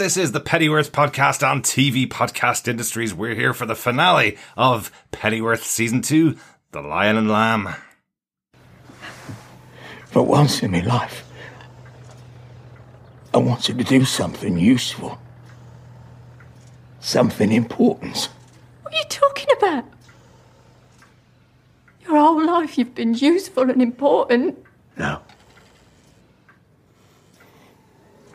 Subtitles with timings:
[0.00, 3.12] This is the Pennyworth podcast on TV Podcast Industries.
[3.12, 6.38] We're here for the finale of Pennyworth Season 2
[6.72, 7.74] The Lion and Lamb.
[10.06, 11.28] For once in my life,
[13.34, 15.20] I wanted to do something useful.
[17.00, 18.30] Something important.
[18.80, 19.84] What are you talking about?
[22.06, 24.64] Your whole life you've been useful and important.
[24.96, 25.20] No.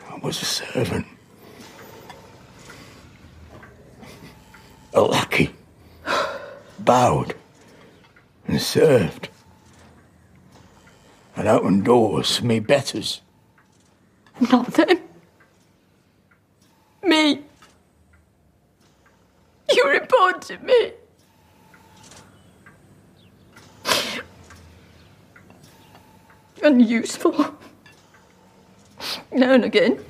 [0.08, 1.06] I was a servant.
[4.96, 5.54] A lackey.
[6.78, 7.34] Bowed
[8.46, 9.28] and served.
[11.36, 13.20] And opened doors for me betters.
[14.50, 14.98] Not them.
[17.02, 17.42] Me.
[19.70, 20.92] You report to me.
[26.62, 27.54] Unuseful.
[29.30, 30.02] Now and again.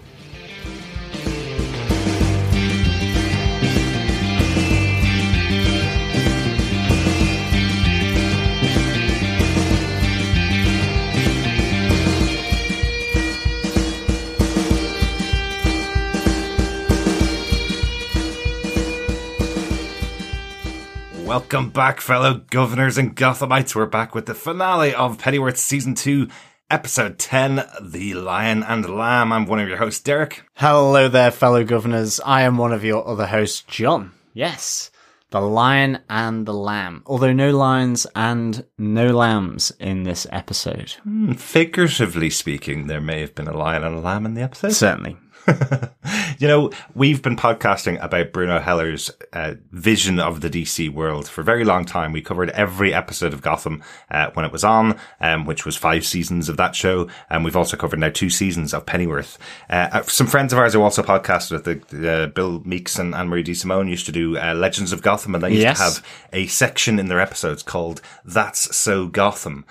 [21.27, 23.75] Welcome back, fellow governors and Gothamites.
[23.75, 26.29] We're back with the finale of Pennyworth Season 2,
[26.71, 29.33] Episode 10 The Lion and Lamb.
[29.33, 30.45] I'm one of your hosts, Derek.
[30.55, 32.21] Hello there, fellow governors.
[32.25, 34.13] I am one of your other hosts, John.
[34.35, 34.93] Yes,
[35.31, 37.03] the lion and the lamb.
[37.07, 40.93] Although no lions and no lambs in this episode.
[41.03, 44.73] Hmm, Figuratively speaking, there may have been a lion and a lamb in the episode.
[44.73, 45.17] Certainly.
[46.39, 51.41] you know, we've been podcasting about Bruno Heller's uh, vision of the DC world for
[51.41, 52.13] a very long time.
[52.13, 56.05] We covered every episode of Gotham uh, when it was on, um, which was five
[56.05, 57.09] seasons of that show.
[57.31, 59.39] And we've also covered now two seasons of Pennyworth.
[59.71, 63.15] Uh, uh, some friends of ours who also podcasted at the uh, Bill Meeks and
[63.15, 65.79] Anne Marie DeSimone used to do uh, Legends of Gotham, and they used Yes.
[65.79, 69.65] to have a section in their episodes called "That's So Gotham."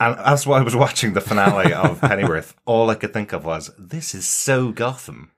[0.00, 3.70] And as I was watching the finale of Pennyworth, all I could think of was,
[3.78, 5.30] "This is so Gotham."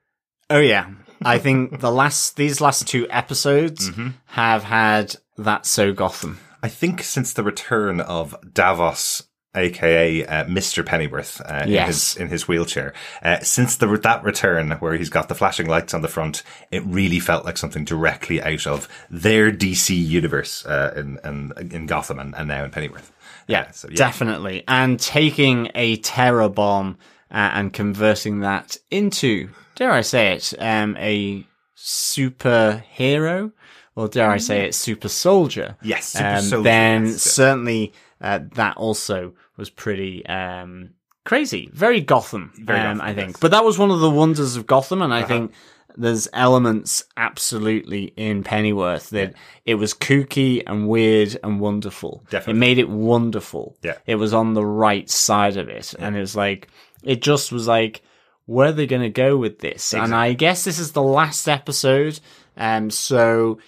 [0.49, 0.89] Oh yeah.
[1.23, 3.91] I think the last, these last two episodes
[4.25, 6.39] have had that so Gotham.
[6.63, 9.23] I think since the return of Davos,
[9.55, 10.83] aka uh, Mr.
[10.85, 11.87] Pennyworth, uh, in Yes.
[11.87, 15.93] his in his wheelchair, uh, since the that return where he's got the flashing lights
[15.93, 16.41] on the front,
[16.71, 21.85] it really felt like something directly out of their DC universe uh, in, in in
[21.85, 23.11] Gotham and, and now in Pennyworth.
[23.47, 23.95] Yeah, Uh, so, yeah.
[23.95, 24.63] definitely.
[24.67, 26.97] And taking a terror bomb
[27.31, 31.45] uh, and converting that into, dare I say it, um, a
[31.77, 33.51] superhero,
[33.95, 35.77] or dare I say it, super soldier.
[35.81, 37.21] Yes, super um, soldier, Then yes.
[37.21, 40.91] certainly uh, that also was pretty um,
[41.25, 42.51] crazy, very Gotham.
[42.55, 43.29] Very um, Gotham, I think.
[43.31, 43.37] yes.
[43.39, 45.51] But that was one of the wonders of Gotham, and I think
[45.97, 49.33] there's elements absolutely in Pennyworth that
[49.65, 52.23] it was kooky and weird and wonderful.
[52.29, 52.53] Definitely.
[52.53, 53.77] It made it wonderful.
[53.81, 53.97] Yeah.
[54.05, 55.93] It was on the right side of it.
[55.99, 56.67] And it was like,
[57.03, 58.01] it just was like,
[58.45, 59.93] where are they going to go with this?
[59.93, 62.19] And I guess this is the last episode.
[62.57, 63.59] Um, so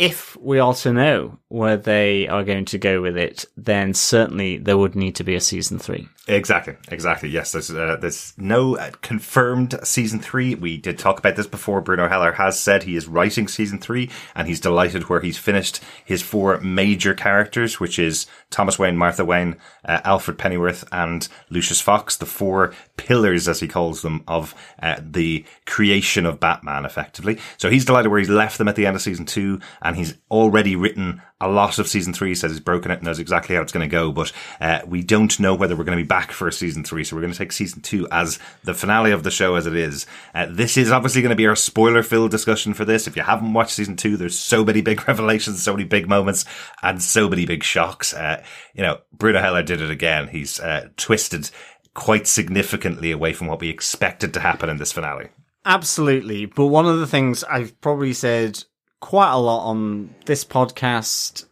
[0.00, 4.78] if we to know where they are going to go with it, then certainly there
[4.78, 6.08] would need to be a season three.
[6.26, 7.28] Exactly, exactly.
[7.28, 10.54] Yes, there's uh, there's no uh, confirmed season three.
[10.54, 11.82] We did talk about this before.
[11.82, 15.80] Bruno Heller has said he is writing season three, and he's delighted where he's finished
[16.02, 21.80] his four major characters, which is Thomas Wayne, Martha Wayne, uh, Alfred Pennyworth, and Lucius
[21.80, 27.38] Fox, the four pillars, as he calls them, of uh, the creation of Batman, effectively.
[27.56, 30.14] So he's delighted where he's left them at the end of season two, and he's
[30.30, 32.28] already written a lot of season three.
[32.28, 34.80] He says he's broken it, and knows exactly how it's going to go, but uh,
[34.86, 37.02] we don't know whether we're going to be back for season three.
[37.02, 39.74] So we're going to take season two as the finale of the show as it
[39.74, 40.06] is.
[40.34, 43.06] Uh, this is obviously going to be our spoiler filled discussion for this.
[43.06, 46.44] If you haven't watched season two, there's so many big revelations, so many big moments,
[46.82, 48.12] and so many big shocks.
[48.12, 48.42] Uh,
[48.74, 50.28] you know, Bruno Heller did it again.
[50.28, 51.50] He's uh, twisted
[51.94, 55.28] quite significantly away from what we expected to happen in this finale.
[55.64, 56.46] Absolutely.
[56.46, 58.62] But one of the things I've probably said
[59.00, 61.46] quite a lot on this podcast,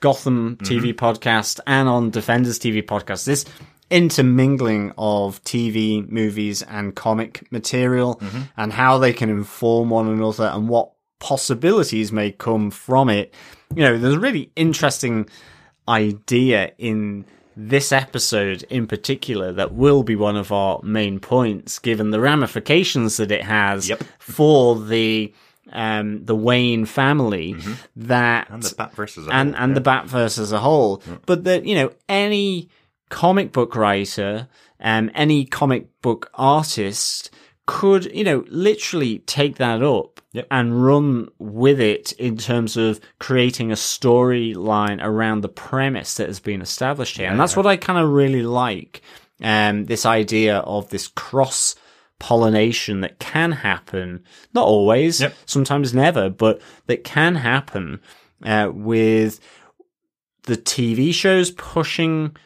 [0.00, 0.72] Gotham mm-hmm.
[0.72, 3.44] TV podcast, and on Defenders TV podcast, this
[3.90, 8.42] intermingling of TV, movies, and comic material, mm-hmm.
[8.56, 13.34] and how they can inform one another and what possibilities may come from it.
[13.74, 15.28] You know, there's a really interesting
[15.88, 17.24] idea in
[17.56, 23.16] this episode in particular that will be one of our main points given the ramifications
[23.18, 24.02] that it has Yep.
[24.18, 25.32] for the
[25.72, 27.56] um the Wayne family
[27.96, 29.74] that And the Batverse as a and whole, and yeah.
[29.74, 31.02] the Batverse as a whole.
[31.26, 32.68] But that you know, any
[33.08, 34.48] comic book writer,
[34.80, 37.30] um, any comic book artist
[37.66, 40.46] could, you know, literally take that up Yep.
[40.50, 46.40] and run with it in terms of creating a storyline around the premise that has
[46.40, 47.28] been established here.
[47.30, 49.00] and that's what I kind of really like.
[49.42, 51.74] Um, this idea of this cross
[52.18, 54.24] pollination that can happen,
[54.54, 55.34] not always, Yep.
[55.46, 58.00] sometimes never, but that can happen,
[58.44, 59.40] uh, with
[60.44, 62.36] the TV shows pushing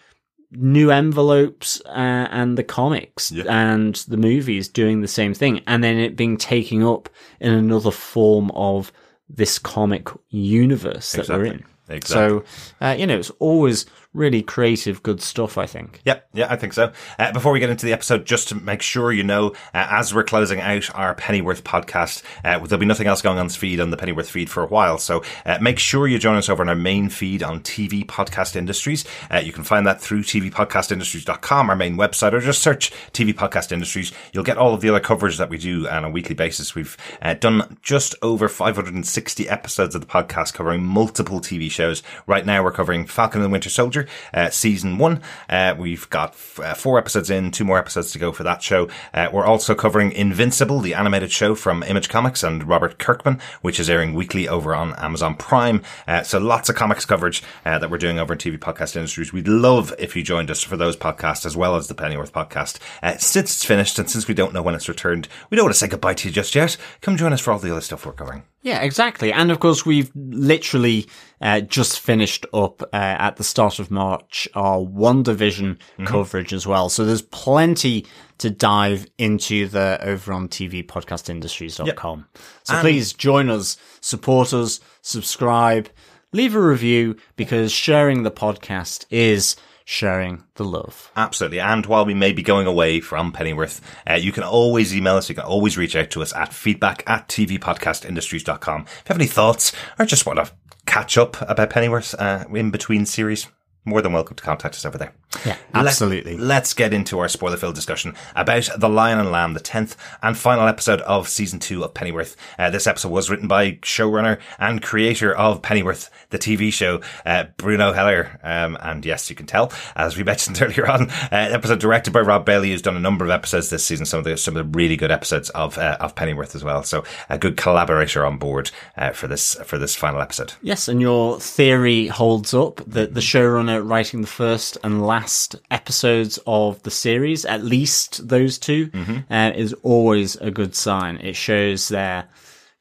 [0.52, 1.90] new envelopes uh,
[2.30, 3.44] and the comics Yeah.
[3.48, 7.08] and the movies doing the same thing and then it being taken up
[7.40, 8.90] in another form of
[9.28, 12.38] this comic universe that we're in Exactly.
[12.40, 12.44] so
[12.80, 13.84] uh, you know it's always
[14.18, 16.92] really creative good stuff i think Yeah, yeah, I think so.
[17.18, 20.14] Uh, before we get into the episode, just to make sure you know, uh, as
[20.14, 23.80] we're closing out our Pennyworth podcast, uh, there'll be nothing else going on this feed
[23.80, 24.98] on the Pennyworth feed for a while.
[24.98, 28.56] So uh, make sure you join us over on our main feed on TV Podcast
[28.56, 29.04] Industries.
[29.30, 33.72] Uh, you can find that through tvpodcastindustries.com, our main website, or just search TV Podcast
[33.72, 34.12] Industries.
[34.32, 36.74] You'll get all of the other coverage that we do on a weekly basis.
[36.74, 42.02] We've uh, done just over 560 episodes of the podcast covering multiple TV shows.
[42.26, 45.20] Right now, we're covering Falcon and the Winter Soldier, uh, season one.
[45.48, 48.62] Uh, we've got f- uh, four episodes in, two more episodes to go for that
[48.62, 48.88] show.
[49.14, 53.80] Uh, we're also covering Invincible, the animated show from Image Comics and Robert Kirkman, which
[53.80, 55.82] is airing weekly over on Amazon Prime.
[56.06, 59.32] Uh, so lots of comics coverage that we're doing over in TV Podcast Industries.
[59.32, 62.78] We'd love if you joined us for those podcasts as well as the Pennyworth podcast.
[63.20, 65.78] Since it's finished and since we don't know when it's returned, we don't want to
[65.78, 66.76] say goodbye to you just yet.
[67.00, 68.42] Come join us for all the other stuff we're covering.
[68.62, 69.32] Yeah, exactly.
[69.32, 71.06] And of course, we've literally
[71.40, 76.88] uh, just finished up uh, at the start of March our WandaVision coverage as well.
[76.88, 78.04] So there's plenty
[78.38, 82.26] to dive into the over on tvpodcastindustries.com.
[82.64, 85.88] So And- please join us, support us, subscribe,
[86.32, 89.56] leave a review because sharing the podcast is
[89.90, 91.10] sharing the love.
[91.16, 91.60] Absolutely.
[91.60, 95.30] And while we may be going away from Pennyworth, uh, you can always email us.
[95.30, 98.82] You can always reach out to us at feedback at tvpodcastindustries.com.
[98.82, 100.52] If you have any thoughts or just want to
[100.84, 103.48] catch up about Pennyworth uh, in between series,
[103.88, 105.12] more than welcome to contact us over there.
[105.44, 106.36] Yeah, Let- absolutely.
[106.38, 110.36] let's get into our spoiler filled discussion about The Lion and Lamb, the 10th and
[110.36, 112.34] final episode of season two of Pennyworth.
[112.58, 117.44] Uh, this episode was written by showrunner and creator of Pennyworth, the TV show, uh,
[117.58, 118.40] Bruno Heller.
[118.42, 122.20] Um, and yes, you can tell, as we mentioned earlier on, uh, episode directed by
[122.20, 124.72] Rob Bailey, who's done a number of episodes this season, some of the, some of
[124.72, 126.82] the really good episodes of, uh, of Pennyworth as well.
[126.82, 130.54] So a good collaborator on board, uh, for this, for this final episode.
[130.62, 136.38] Yes, and your theory holds up that the showrunner writing the first and last episodes
[136.46, 138.90] of the series, at least those 2
[139.30, 141.16] uh, is always a good sign.
[141.18, 142.28] It shows their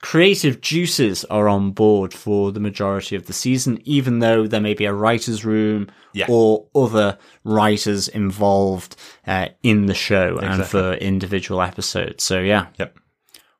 [0.01, 4.73] creative juices are on board for the majority of the season, even though there may
[4.75, 6.27] be a writer's room Yeah.
[6.29, 8.95] or other writers involved
[9.25, 12.23] uh, in the show and for individual episodes.
[12.23, 12.97] So, yeah, Yep.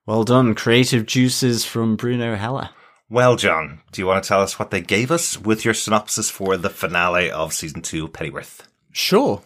[0.05, 0.53] well done.
[0.55, 2.69] Creative juices from Bruno Heller.
[3.09, 6.29] Well, John, do you want to tell us what they gave us with your synopsis
[6.29, 8.67] for the finale of season two Pennyworth?
[8.91, 9.43] Sure.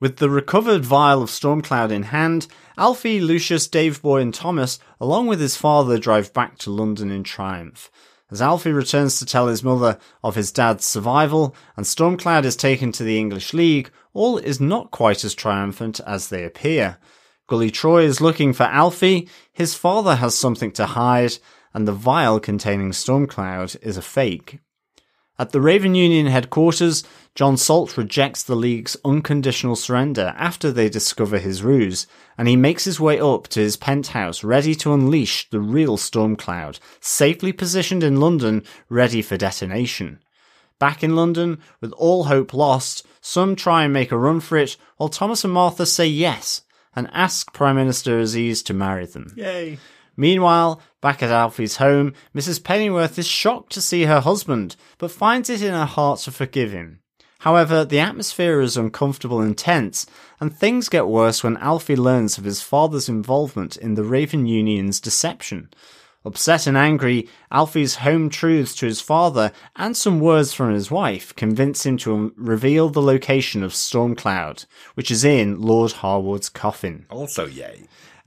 [0.00, 2.46] With the recovered vial of Stormcloud in hand,
[2.78, 7.22] Alfie, Lucius, Dave Boy, and Thomas, along with his father, drive back to London in
[7.22, 7.90] triumph.
[8.30, 12.92] As Alfie returns to tell his mother of his dad's survival, and Stormcloud is taken
[12.92, 16.96] to the English League, all is not quite as triumphant as they appear.
[17.46, 21.36] Gully Troy is looking for Alfie, his father has something to hide,
[21.74, 24.60] and the vial containing Stormcloud is a fake.
[25.36, 27.02] At the Raven Union headquarters,
[27.34, 32.06] John Salt rejects the League's unconditional surrender after they discover his ruse,
[32.38, 36.78] and he makes his way up to his penthouse ready to unleash the real Stormcloud,
[37.00, 40.20] safely positioned in London, ready for detonation.
[40.78, 44.76] Back in London, with all hope lost, some try and make a run for it,
[44.98, 46.62] while Thomas and Martha say yes,
[46.94, 49.32] and ask Prime Minister Aziz to marry them.
[49.36, 49.78] Yay.
[50.16, 52.62] Meanwhile, back at Alfie's home, Mrs.
[52.62, 56.72] Pennyworth is shocked to see her husband, but finds it in her heart to forgive
[56.72, 57.00] him.
[57.40, 60.06] However, the atmosphere is uncomfortable and tense,
[60.40, 64.98] and things get worse when Alfie learns of his father's involvement in the Raven Union's
[64.98, 65.68] deception.
[66.24, 71.36] Upset and angry, Alfie's home truths to his father and some words from his wife
[71.36, 77.04] convince him to reveal the location of Stormcloud, which is in Lord Harwood's coffin.
[77.10, 77.82] Also, yay.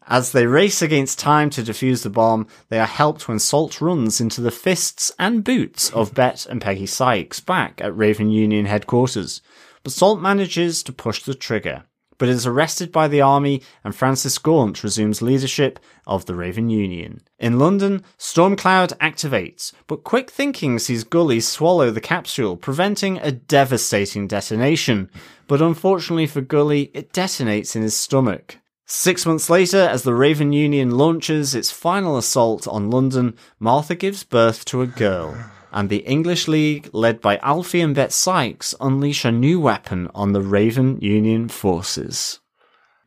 [0.09, 4.21] As they race against time to defuse the bomb, they are helped when Salt runs
[4.21, 9.41] into the fists and boots of Bet and Peggy Sykes back at Raven Union headquarters.
[9.83, 11.83] But Salt manages to push the trigger,
[12.17, 17.19] but is arrested by the army and Francis Gaunt resumes leadership of the Raven Union.
[17.37, 24.25] In London, Stormcloud activates, but quick thinking sees Gully swallow the capsule, preventing a devastating
[24.25, 25.09] detonation.
[25.49, 28.59] But unfortunately for Gully, it detonates in his stomach.
[28.89, 34.23] Six months later, as the Raven Union launches its final assault on London, Martha gives
[34.23, 35.37] birth to a girl,
[35.73, 40.31] and the English League, led by Alfie and Bet Sykes, unleash a new weapon on
[40.31, 42.39] the Raven Union forces.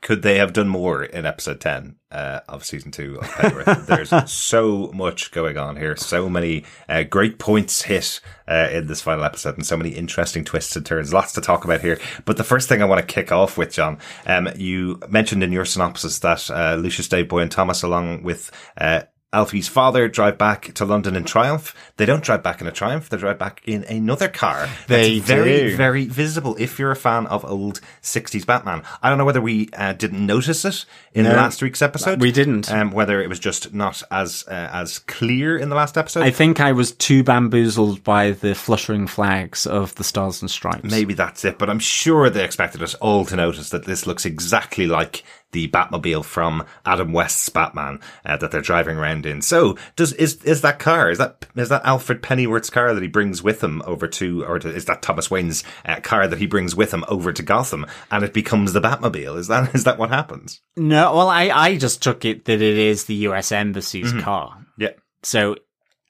[0.03, 3.87] Could they have done more in episode 10 uh, of season two of Penrith?
[3.87, 9.01] There's so much going on here, so many uh, great points hit uh, in this
[9.01, 11.13] final episode, and so many interesting twists and turns.
[11.13, 11.99] Lots to talk about here.
[12.25, 15.53] But the first thing I want to kick off with, John, um, you mentioned in
[15.53, 19.03] your synopsis that uh, Lucius Dave Boy and Thomas, along with uh,
[19.33, 21.73] Alfie's father drive back to London in triumph.
[21.97, 23.09] They don't drive back in a triumph.
[23.09, 24.69] They drive back in another car.
[24.89, 25.77] They very, do.
[25.77, 28.83] very visible if you're a fan of old 60s Batman.
[29.01, 30.85] I don't know whether we uh, didn't notice it
[31.15, 32.21] in No, last week's episode.
[32.21, 32.73] we didn't.
[32.73, 36.25] Um, whether it was just not as uh, as clear in the last episode.
[36.25, 40.91] I think I was too bamboozled by the fluttering flags of the Stars and Stripes.
[40.91, 44.25] Maybe that's it, but I'm sure they expected us all to notice that this looks
[44.25, 45.23] exactly like
[45.53, 49.43] the Batmobile from Adam West's Batman uh, that they're driving around in.
[49.43, 53.09] So, does is is that car is that is that Alfred Pennyworth's car that he
[53.09, 56.77] brings with him over to, or is that Thomas Wayne's uh, car that he brings
[56.77, 59.37] with him over to Gotham, and it becomes the Batmobile?
[59.39, 60.61] Is that is that what happens?
[60.77, 64.21] No, well, I, I just took it that it is the US Embassy's Mm-hmm.
[64.21, 64.67] car.
[64.79, 64.91] Yeah.
[65.23, 65.57] So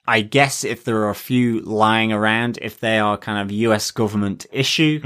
[0.07, 3.91] I guess if there are a few lying around, if they are kind of US
[3.91, 5.01] government issue,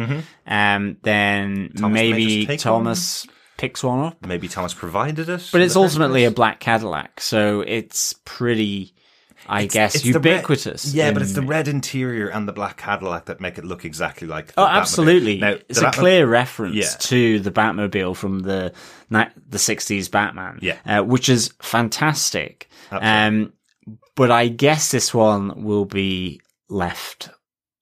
[0.46, 1.76] um, then Mm-hmm.
[1.78, 4.24] Thomas maybe Thomas picks one up.
[4.26, 8.94] Maybe Thomas provided it, But it's ultimately a black Cadillac, so it's pretty,
[9.48, 10.92] I guess, It's the red- ubiquitous.
[10.94, 14.26] yeah, but it's the red interior and the black Cadillac that make it look exactly
[14.26, 14.48] like.
[14.48, 14.70] The Oh, Batmobile.
[14.80, 15.38] absolutely!
[15.38, 16.96] Now, it's a clear reference Yeah.
[17.00, 18.72] to the Batmobile from the
[19.10, 20.76] the '60s Batman, Yeah.
[20.86, 22.68] uh, which is fantastic.
[22.90, 23.08] Absolutely.
[23.44, 23.52] Um,
[24.16, 27.28] but I guess this one will be left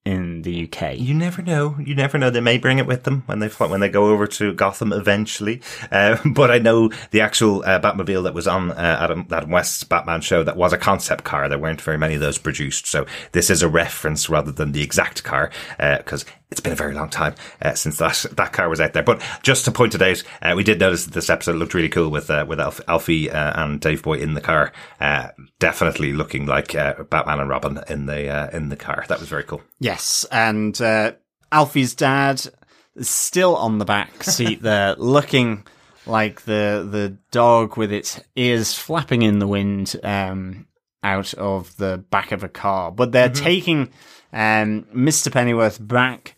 [0.05, 0.99] in the UK.
[0.99, 1.77] You never know.
[1.79, 2.31] You never know.
[2.31, 5.61] They may bring it with them when they when they go over to Gotham eventually.
[5.91, 9.85] Uh, but I know the actual uh, Batmobile that was on uh, Adam, Adam West's
[9.85, 11.49] Batman show that was a concept car.
[11.49, 14.83] There weren't very many of those produced, so this is a reference rather than the
[14.83, 18.81] exact car because it's been a very long time uh, since that that car was
[18.81, 19.03] out there.
[19.03, 21.89] But just to point it out, uh, we did notice that this episode looked really
[21.89, 24.73] cool with uh, with Alf- Alfie uh, and Dave Boy in the car.
[25.01, 25.29] Uh,
[25.59, 29.05] definitely looking like uh, Batman and Robin in the uh, in the car.
[29.09, 29.63] That was very cool.
[29.81, 31.13] Yes, and uh,
[31.51, 32.47] Alfie's dad
[32.95, 35.67] is still on the back seat there, looking
[36.07, 40.67] like the the dog with its ears flapping in the wind um,
[41.03, 42.93] out of the back of a car.
[42.93, 43.91] But they're taking
[44.33, 45.31] um, Mr.
[45.33, 46.37] Pennyworth back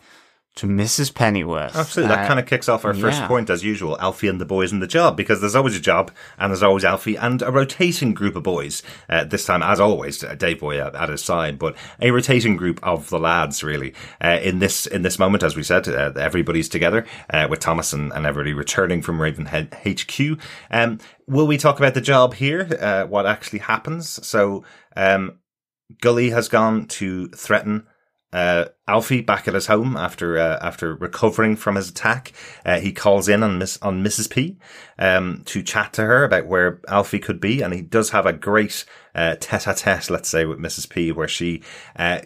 [0.56, 1.12] to Mrs.
[1.12, 1.74] Pennyworth.
[1.74, 2.14] Absolutely.
[2.14, 3.26] That Uh, kind of kicks off our first yeah.
[3.26, 3.98] point, as usual.
[4.00, 6.84] Alfie and the boys in the job, because there's always a job, and there's always
[6.84, 8.82] Alfie and a rotating group of boys.
[9.08, 12.56] Uh, this time, as always, uh, Dave Boy at, at his side, but a rotating
[12.56, 13.94] group of the lads, really.
[14.22, 17.92] Uh, in this in this moment, as we said, uh, everybody's together uh, with Thomas
[17.92, 20.38] and, and everybody returning from Ravenhead HQ.
[20.70, 22.68] Um, will we talk about the job here?
[22.80, 24.24] Uh, what actually happens?
[24.24, 24.62] So,
[24.96, 25.40] um,
[26.00, 27.86] Gully has gone to threaten
[28.34, 32.32] uh, Alfie back at his home after uh, after recovering from his attack.
[32.66, 34.28] Uh, he calls in on Miss on Mrs.
[34.28, 34.58] P
[34.98, 38.32] um, to chat to her about where Alfie could be, and he does have a
[38.32, 40.88] great uh, tete-a-tete, let's say, with Mrs.
[40.90, 41.62] P, where she
[41.96, 42.20] uh,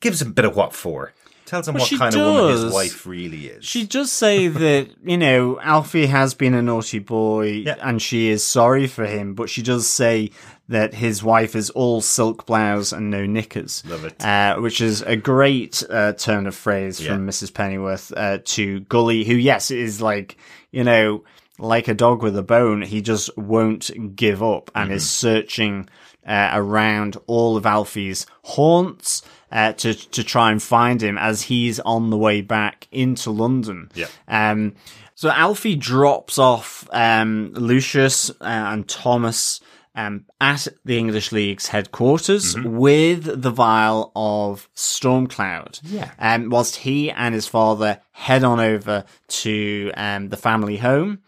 [0.00, 1.12] gives him a bit of what for.
[1.44, 3.64] Tells him Well, what kind of woman his wife really is.
[3.64, 7.76] She does say that, you know, Alfie has been a naughty boy Yeah.
[7.80, 10.32] and she is sorry for him, but she does say
[10.68, 13.82] that his wife is all silk blouse and no knickers.
[13.86, 14.24] Love it.
[14.24, 17.52] Uh, which is a great uh, turn of phrase from Mrs.
[17.54, 20.36] Pennyworth uh, to Gully, who, yes, is like,
[20.72, 21.22] you know,
[21.58, 22.82] like a dog with a bone.
[22.82, 24.96] He just won't give up and Mm-hmm.
[24.96, 25.88] is searching
[26.26, 31.78] uh, around all of Alfie's haunts uh, to to try and find him as he's
[31.80, 33.88] on the way back into London.
[33.94, 34.06] Yeah.
[34.26, 34.74] Um.
[35.14, 39.60] So Alfie drops off um, Lucius uh, and Thomas
[39.96, 45.80] um, at the English League's headquarters with the vial of Stormcloud.
[45.82, 46.10] Yeah.
[46.18, 51.20] Um, whilst he and his father head on over to um, the family home.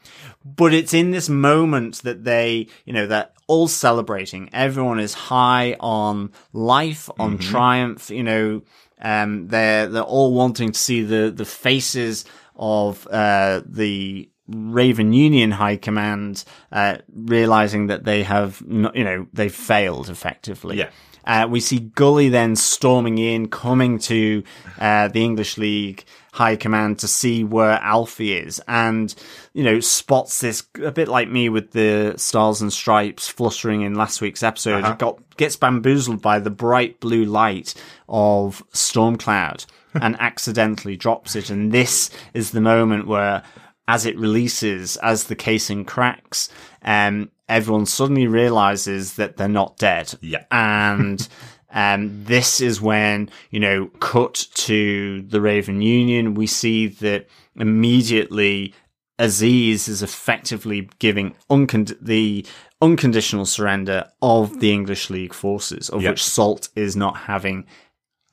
[0.45, 4.51] But it's in this moment that they, you know, they're all celebrating.
[4.53, 8.11] Everyone is high on life, on triumph.
[8.11, 8.63] You know,
[9.01, 15.51] um, they're they're all wanting to see the the faces of uh, the Raven Union
[15.51, 20.79] High Command, uh, realizing that they have, not, you know, they've failed effectively.
[20.79, 20.91] Yeah.
[21.29, 24.43] Uh, we see Gully then storming in, coming to
[24.81, 29.15] uh, the English League High Command to see where Alfie is, and
[29.53, 33.95] you know spots this a bit like me with the stars and stripes fluttering in
[33.95, 34.85] last week's episode.
[34.85, 34.95] Uh-huh.
[34.95, 37.75] Got gets bamboozled by the bright blue light
[38.09, 43.43] of Stormcloud and accidentally drops it, and this is the moment where
[43.89, 46.49] as it releases, as the casing cracks,
[46.83, 50.15] um, everyone suddenly realizes that they're not dead.
[50.21, 50.45] Yeah.
[50.53, 51.27] And,
[51.73, 56.35] um, this is when, you know, cut to the Raven Union.
[56.35, 57.27] We see that
[57.57, 58.75] immediately
[59.19, 62.47] Aziz is effectively giving uncond- the
[62.81, 66.13] unconditional surrender of the English League forces, of Yep.
[66.13, 67.65] which Salt is not having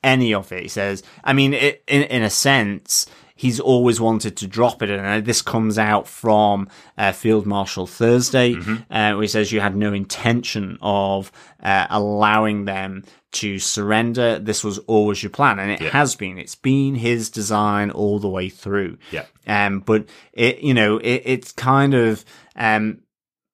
[0.04, 0.62] any of it.
[0.62, 4.90] He says, I mean, it, in in a sense, he's always wanted to drop it,
[4.90, 8.54] and uh, this comes out from uh, Field Marshal Thursday,
[8.90, 11.30] uh, where he says you had no intention of
[11.62, 14.38] uh, allowing them to surrender.
[14.38, 16.38] This was always your plan, and it has been.
[16.38, 18.96] It's been his design all the way through.
[19.12, 19.26] Yeah.
[19.46, 22.24] Um, but it, you know, it, it's kind of,
[22.56, 23.02] um,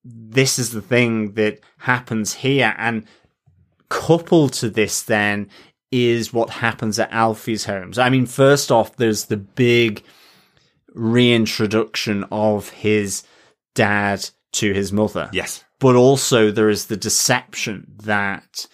[0.05, 2.75] this is the thing that happens here.
[2.79, 3.05] And
[3.89, 5.49] coupled to this then
[5.93, 7.99] is what happens at Alfie's homes.
[7.99, 10.03] I mean, first off, there's the big
[10.95, 13.23] reintroduction of his
[13.75, 15.29] dad to his mother.
[15.33, 15.65] Yes.
[15.79, 18.67] But also there is the deception that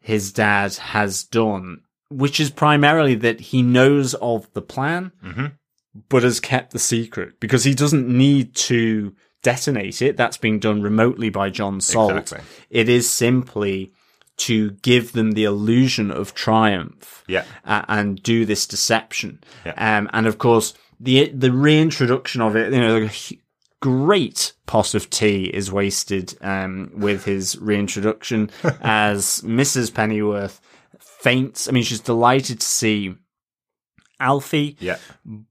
[0.00, 1.80] his dad has done,
[2.10, 5.46] which is primarily that he knows of the plan, mm-hmm.
[6.08, 10.16] but has kept the secret because he doesn't need to detonate it.
[10.16, 12.16] That's being done remotely by John Salt.
[12.16, 12.40] Exactly.
[12.70, 13.92] It is simply
[14.38, 17.44] to give them the illusion of triumph Yeah.
[17.64, 19.42] uh, and do this deception.
[19.64, 19.72] Yeah.
[19.98, 23.10] Um, and of course, the the reintroduction of it, you know, a
[23.82, 28.50] great pot of tea is wasted um, with his reintroduction
[28.80, 29.92] as Mrs.
[29.92, 30.60] Pennyworth
[30.98, 31.68] faints.
[31.68, 33.14] I mean, she's delighted to see
[34.18, 34.98] Alfie, Yeah.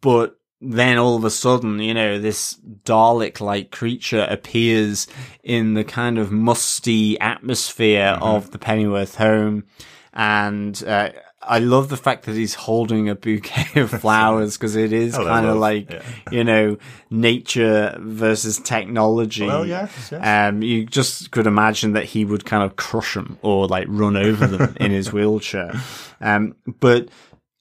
[0.01, 5.07] but then all of a sudden, you know, this Dalek like creature appears
[5.43, 8.23] in the kind of musty atmosphere Mm-hmm.
[8.23, 9.65] of the Pennyworth home.
[10.13, 11.09] And uh,
[11.41, 15.45] I love the fact that he's holding a bouquet of flowers because it is kind
[15.45, 16.01] of like, Yeah.
[16.31, 16.77] you know,
[17.11, 19.45] nature versus technology.
[19.45, 20.21] Well, yes, yes.
[20.49, 24.15] Um, you just could imagine that he would kind of crush them or like run
[24.17, 25.73] over them in his wheelchair.
[26.21, 27.09] Um, but,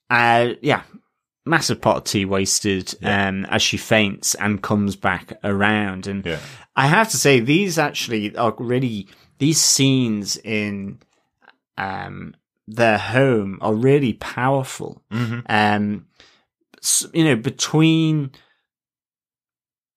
[0.09, 0.83] uh, yeah,
[1.45, 6.07] massive pot of tea wasted, um, as she faints and comes back around.
[6.07, 6.39] And Yeah.
[6.75, 10.99] I have to say, these actually are really, these scenes in,
[11.77, 12.35] um,
[12.67, 15.03] their home are really powerful.
[15.47, 16.07] Um,
[17.13, 18.31] you know, between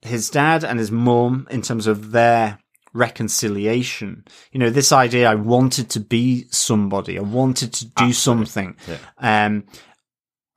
[0.03, 2.59] his dad and his mum in terms of their
[2.93, 4.25] reconciliation.
[4.53, 8.77] You know, this idea I wanted to be somebody, I wanted to do something.
[9.19, 9.65] Um,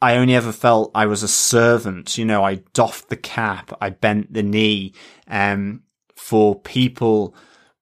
[0.01, 2.17] I only ever felt I was a servant.
[2.17, 4.93] You know, I doffed the cap, I bent the knee,
[5.27, 5.83] um,
[6.15, 7.35] for people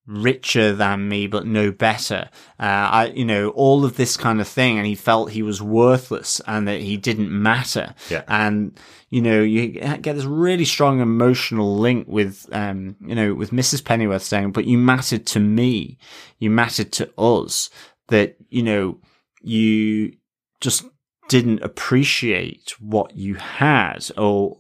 [0.10, 2.30] richer than me, but no better.
[2.60, 4.78] Uh, I, you know, all of this kind of thing.
[4.78, 7.94] And he felt he was worthless and that he didn't matter.
[8.10, 8.24] Yeah.
[8.28, 8.78] And,
[9.10, 13.84] you know, you get this really strong emotional link with, um, you know, with Mrs.
[13.84, 16.00] Pennyworth saying, but you mattered to me.
[16.40, 17.70] You mattered to us
[18.08, 19.00] that, you know,
[19.42, 20.16] you
[20.60, 20.86] just
[21.30, 24.58] didn't appreciate what you had or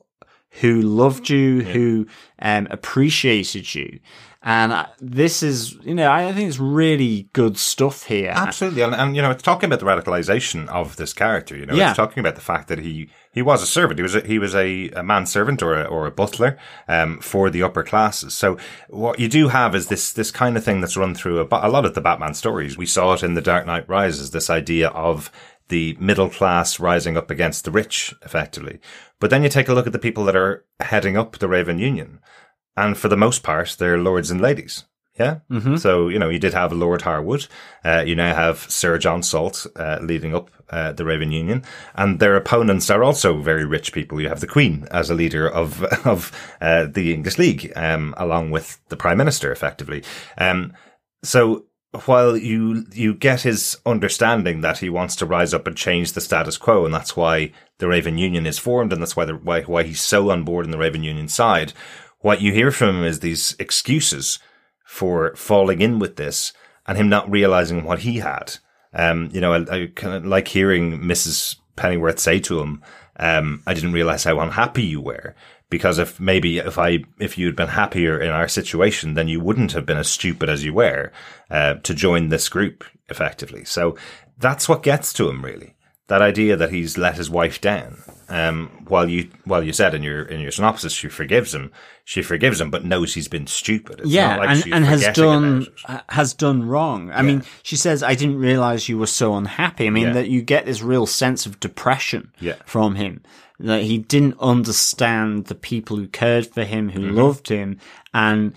[0.62, 2.08] who loved you, who
[2.41, 3.99] um, appreciated you.
[4.41, 8.32] And uh, this is, you know, I think it's really good stuff here.
[8.34, 11.58] Absolutely, and, and you know, it's talking about the radicalization of this character.
[11.58, 11.89] You know, Yeah.
[11.89, 13.99] it's talking about the fact that he he was a servant.
[13.99, 17.49] He was a, he was a, a manservant or a, or a butler um, for
[17.49, 18.34] the upper classes.
[18.34, 21.47] So what you do have is this this kind of thing that's run through a,
[21.51, 22.77] a lot of the Batman stories.
[22.77, 24.32] We saw it in The Dark Knight Rises.
[24.32, 25.29] This idea of
[25.69, 28.79] the middle class rising up against the rich, effectively.
[29.19, 31.79] But then you take a look at the people that are heading up the Raven
[31.79, 32.19] Union,
[32.75, 34.86] and for the most part, they're lords and ladies.
[35.19, 35.39] Yeah.
[35.51, 35.75] Mm-hmm.
[35.75, 37.45] So, you know, you did have Lord Harwood.
[37.84, 41.65] Uh, you now have Sir John Salt, uh, leading up, uh, the Raven Union.
[41.93, 44.21] And their opponents are also very rich people.
[44.21, 48.51] You have the Queen as a leader of, of, uh, the English League, um, along
[48.51, 50.03] with the Prime Minister, effectively.
[50.38, 50.71] Um,
[51.21, 51.65] so
[52.06, 56.21] while you, you get his understanding that he wants to rise up and change the
[56.21, 59.62] status quo, and that's why the Raven Union is formed, and that's why the, why,
[59.63, 61.73] why he's so on board in the Raven Union side,
[62.19, 64.39] what you hear from him is these excuses
[64.86, 66.54] for falling in with this
[66.86, 68.56] and him not realizing what he had.
[68.93, 71.58] Um, you know, I, I kind of like hearing Mrs.
[71.75, 72.84] Pennyworth say to him,
[73.19, 75.36] um, I didn't realize how unhappy you were.
[75.69, 79.73] Because if maybe if I, if you'd been happier in our situation, then you wouldn't
[79.73, 81.12] have been as stupid as you were,
[81.51, 83.65] uh, to join this group effectively.
[83.65, 83.95] So
[84.38, 85.75] that's what gets to him really.
[86.08, 88.01] that idea that he's let his wife down.
[88.29, 91.71] Um, while you while you said in your in your synopsis she forgives him,
[92.03, 93.99] she forgives him, but knows he's been stupid.
[93.99, 95.67] It's yeah, not like and, and has done
[96.10, 97.12] has done wrong.
[97.12, 100.13] I mean, she says, "I didn't realize you were so unhappy." I mean, Yeah.
[100.13, 102.55] that you get this real sense of depression Yeah.
[102.65, 103.21] from him.
[103.60, 106.98] That he didn't understand the people who cared for him, Mm-hmm.
[107.10, 107.78] who loved him,
[108.13, 108.54] and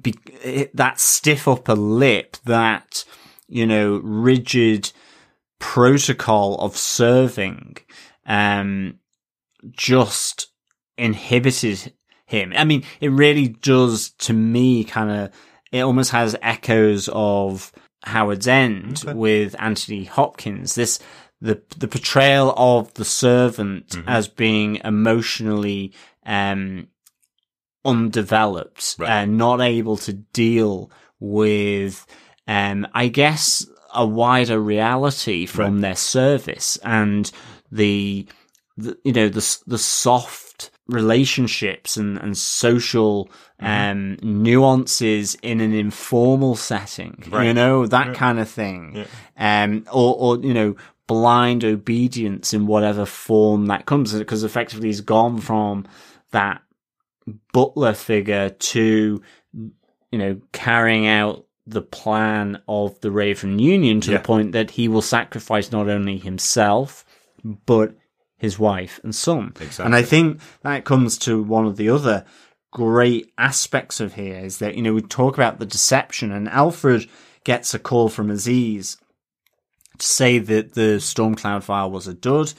[0.00, 3.04] be, it, that stiff upper lip, that
[3.46, 4.90] you know, rigid
[5.58, 7.76] protocol of serving,
[8.26, 8.98] um,
[9.70, 10.48] just
[10.96, 11.92] inhibited
[12.26, 12.52] him.
[12.56, 15.30] I mean, it really does to me kind of,
[15.72, 17.70] it almost has echoes of
[18.02, 20.74] Howards End with Anthony Hopkins.
[20.74, 20.98] This,
[21.40, 25.92] the, the portrayal of the servant as being emotionally,
[26.24, 26.88] um,
[27.84, 29.10] undeveloped Right.
[29.10, 32.06] and not able to deal with,
[32.48, 37.30] um, I guess a wider reality from their service and
[37.70, 38.26] the,
[38.76, 46.56] the you know, the, the soft relationships and, and social, um, nuances in an informal
[46.56, 48.94] setting, you know, that kind of thing.
[49.38, 55.00] Um, or, or, you know, blind obedience in whatever form that comes because effectively he's
[55.02, 55.86] gone from
[56.32, 56.62] that
[57.52, 59.22] butler figure to
[60.10, 64.18] you know carrying out the plan of the Raven Union to Yeah.
[64.18, 67.04] the point that he will sacrifice not only himself
[67.66, 67.94] but
[68.36, 69.52] his wife and son.
[69.60, 69.84] Exactly.
[69.86, 72.24] And I think that comes to one of the other
[72.72, 77.08] great aspects of here is that you know we talk about the deception and Alfred
[77.44, 78.96] gets a call from Aziz
[79.98, 82.52] to say that the Stormcloud file was a dud.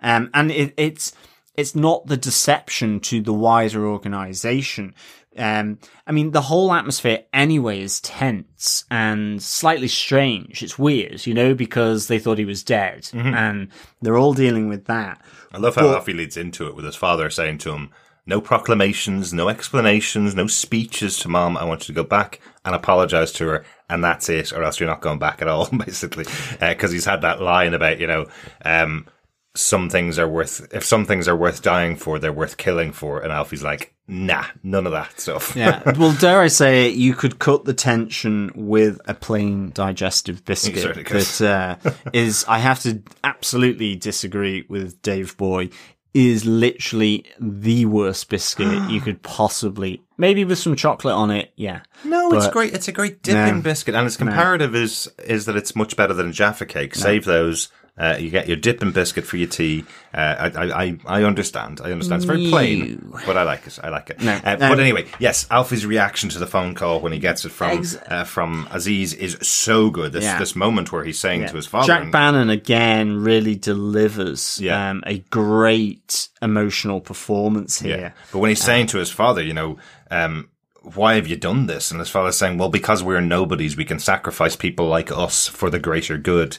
[0.00, 1.12] Um, and it, it's,
[1.56, 4.94] it's not the deception to the wider organization.
[5.36, 10.62] Um, I mean, the whole atmosphere anyway is tense and slightly strange.
[10.62, 13.68] It's weird, you know, because they thought he was dead and
[14.02, 15.22] they're all dealing with that.
[15.52, 17.90] I love how But- Alfie leads into it with his father saying to him,
[18.26, 21.56] "No proclamations, no explanations, no speeches to mom.
[21.56, 24.80] I want you to go back and apologize to her, and that's it, or else
[24.80, 26.24] you're not going back at all." Basically,
[26.60, 28.26] because he's had that line about you know.
[28.64, 29.06] Um,
[29.54, 33.20] some things are worth if some things are worth dying for, they're worth killing for.
[33.20, 35.54] And Alfie's like, nah, none of that stuff.
[35.54, 35.82] Yeah.
[35.98, 41.06] well, dare I say it, you could cut the tension with a plain digestive biscuit.
[41.06, 45.70] that uh, is, I have to absolutely disagree with Dave Boy.
[46.14, 50.02] Is literally the worst biscuit you could possibly.
[50.18, 51.80] Maybe with some chocolate on it, yeah.
[52.04, 52.74] No, it's great.
[52.74, 53.62] It's a great dipping No.
[53.62, 56.94] biscuit, and its comparative is is that it's much better than a Jaffa cake.
[56.94, 57.68] Save those.
[57.98, 59.84] Uh, you get your dip and biscuit for your tea.
[60.14, 61.78] Uh, I, I, I, understand.
[61.84, 62.22] I understand.
[62.22, 63.78] It's very plain, but I like it.
[63.82, 64.18] I like it.
[64.18, 64.32] No.
[64.32, 67.50] Uh, Um, but anyway, yes, Alfie's reaction to the phone call when he gets it
[67.52, 70.12] from Ex- uh, from Aziz is so good.
[70.12, 70.38] This Yeah.
[70.38, 74.90] this moment where he's saying to his father, Jack and- Bannon again really delivers Yeah.
[74.90, 77.98] um, a great emotional performance here.
[77.98, 78.10] Yeah.
[78.32, 79.76] But when he's saying to his father, you know,
[80.10, 80.48] um,
[80.94, 81.90] why have you done this?
[81.92, 85.70] And his father's saying, well, because we're nobodies, we can sacrifice people like us for
[85.70, 86.58] the greater good.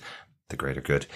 [0.54, 1.08] The greater good.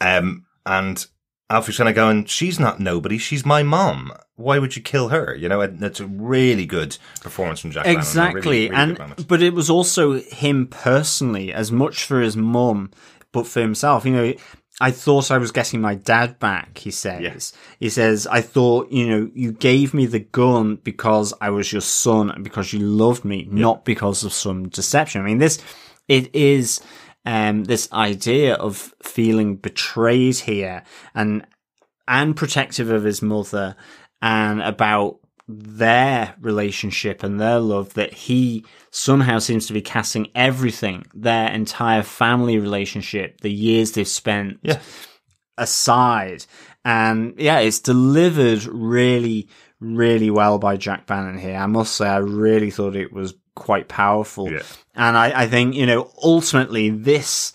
[0.00, 1.06] Um, and
[1.50, 4.10] Alfred's kind of going, she's not nobody, she's my mom.
[4.36, 5.34] Why would you kill her?
[5.34, 8.70] You know, and it's a really good performance from Jack a really- Exactly.
[8.70, 12.90] really and but it was also him personally, as much for his mom,
[13.32, 14.06] but for himself.
[14.06, 14.34] You know,
[14.80, 17.20] I thought I was getting my dad back, he says.
[17.20, 17.52] Yes.
[17.78, 21.82] He says, I thought, you know, you gave me the gun because I was your
[21.82, 25.20] son and because you loved me, not because of some deception.
[25.20, 25.58] I mean, this,
[26.08, 26.80] it is,
[27.26, 30.84] um, this idea of feeling betrayed here
[31.14, 31.46] and,
[32.08, 33.76] and protective of his mother
[34.22, 41.04] and about their relationship and their love that he somehow seems to be casting everything,
[41.14, 44.80] their entire family relationship, the years they've spent Yeah.
[45.58, 46.44] aside.
[46.84, 49.48] And yeah, it's delivered really,
[49.80, 51.56] really well by Jack Bannon here.
[51.56, 54.52] I must say, I really thought it was quite powerful.
[54.52, 54.62] Yeah.
[54.94, 57.52] And I, I think, you know, ultimately this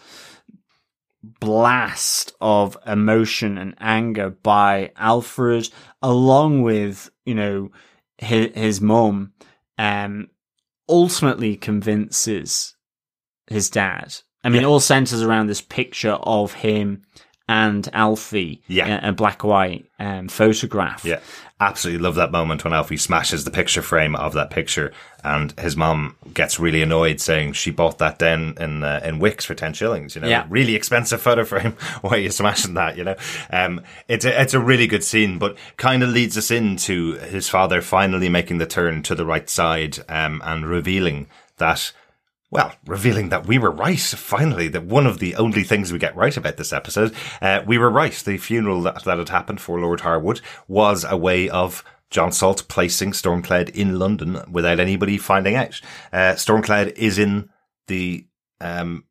[1.24, 5.70] blast of emotion and anger by Alfred,
[6.02, 7.72] along with, you know,
[8.18, 9.34] his, his mum,
[9.78, 10.30] um,
[10.90, 12.76] ultimately convinces
[13.48, 14.16] his dad.
[14.44, 17.04] I mean, it all centers around this picture of him
[17.48, 19.06] and Alfie, Yeah.
[19.06, 21.06] a, a black and white um, photograph.
[21.06, 21.20] Yeah,
[21.62, 24.92] absolutely love that moment when Alfie smashes the picture frame of that picture,
[25.24, 29.46] and his mom gets really annoyed, saying she bought that then in uh, in Wix
[29.46, 30.16] for ten shillings.
[30.16, 30.46] You know, Yeah.
[30.50, 31.72] really expensive photo frame.
[32.02, 32.98] Why are you smashing that?
[32.98, 33.16] You know,
[33.52, 37.48] um, it's a, it's a really good scene, but kind of leads us into his
[37.48, 41.92] father finally making the turn to the right side, um, and revealing that
[42.52, 46.16] well, revealing that we were right, finally, that one of the only things we get
[46.18, 48.12] right about this episode, uh, we were right.
[48.14, 52.68] The funeral that, that had happened for Lord Harwood was a way of John Salt
[52.68, 55.80] placing Stormcloud in London without anybody finding out.
[56.12, 57.50] Uh, Stormcloud is in
[57.88, 58.28] the,
[58.60, 59.06] um,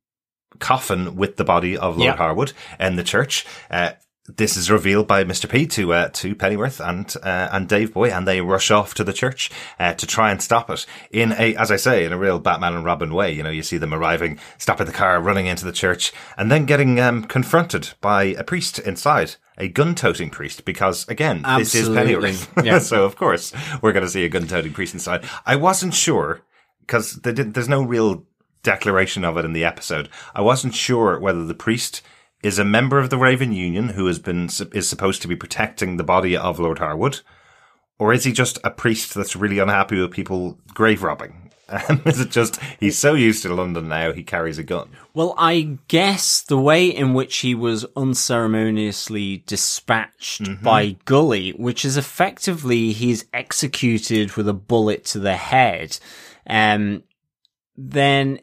[0.59, 2.17] coffin with the body of Lord.
[2.17, 3.47] Harwood in the church.
[3.71, 3.93] Uh,
[4.37, 5.49] this is revealed by Mr.
[5.49, 9.05] P to uh, to Pennyworth and uh, and Dave Boy, and they rush off to
[9.05, 12.19] the church uh, to try and stop it in a, as I say, in a
[12.19, 13.33] real Batman and Robin way.
[13.33, 16.67] You know, you see them arriving, stopping the car, running into the church, and then
[16.67, 19.37] getting um, confronted by a priest inside.
[19.59, 22.51] A gun-toting priest, because again, this is Pennyworth.
[22.65, 22.79] Yeah.
[22.93, 25.29] so of course we're going to see a gun-toting priest inside.
[25.45, 26.41] I wasn't sure
[26.81, 28.25] because there's no real
[28.63, 30.09] declaration of it in the episode.
[30.35, 32.03] I wasn't sure whether the priest
[32.43, 35.97] is a member of the Raven Union who has been is supposed to be protecting
[35.97, 37.21] the body of Lord Harwood,
[37.99, 41.51] or is he just a priest that's really unhappy with people grave robbing?
[42.05, 44.91] Is it just he's so used to London now he carries a gun?
[45.15, 51.97] Well, I guess the way in which he was unceremoniously dispatched by Gully, which is
[51.97, 55.99] effectively he's executed with a bullet to the head,
[56.49, 57.05] um,
[57.77, 58.41] then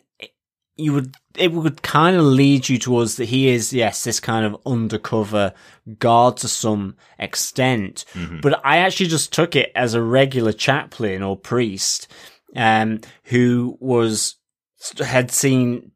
[0.78, 4.46] you would it would kind of lead you towards that he is yes this kind
[4.46, 5.54] of undercover
[6.00, 8.06] guard to some extent
[8.42, 12.08] but i actually just took it as a regular chaplain or priest
[12.56, 14.36] um who was
[15.00, 15.92] had seen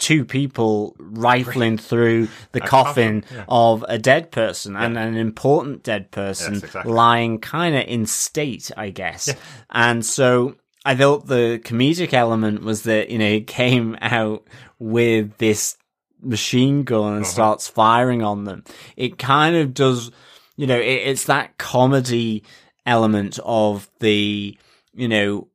[0.00, 3.44] two people rifling through the coffin coffin, yeah.
[3.48, 6.92] of a dead person and an important dead person Yes, exactly.
[6.92, 9.32] lying kind of in state, I guess.
[9.68, 14.46] And so I thought the comedic element was that, you know, he came out
[14.78, 15.76] with this
[16.22, 17.16] machine gun Uh-huh.
[17.16, 18.64] and starts firing on them.
[18.96, 20.10] It kind of does,
[20.56, 22.42] you know, it, it's that comedy
[22.86, 24.56] element of the,
[24.94, 25.48] you know,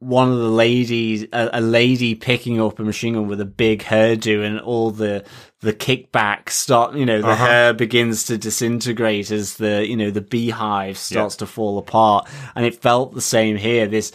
[0.00, 3.82] one of the ladies, a, a lady picking up a machine gun with a big
[3.82, 5.24] hairdo and all the,
[5.60, 7.46] the kickback start, you know, the Uh-huh.
[7.46, 12.28] hair begins to disintegrate as the, you know, the beehive starts to fall apart.
[12.54, 13.88] And it felt the same here.
[13.88, 14.12] This,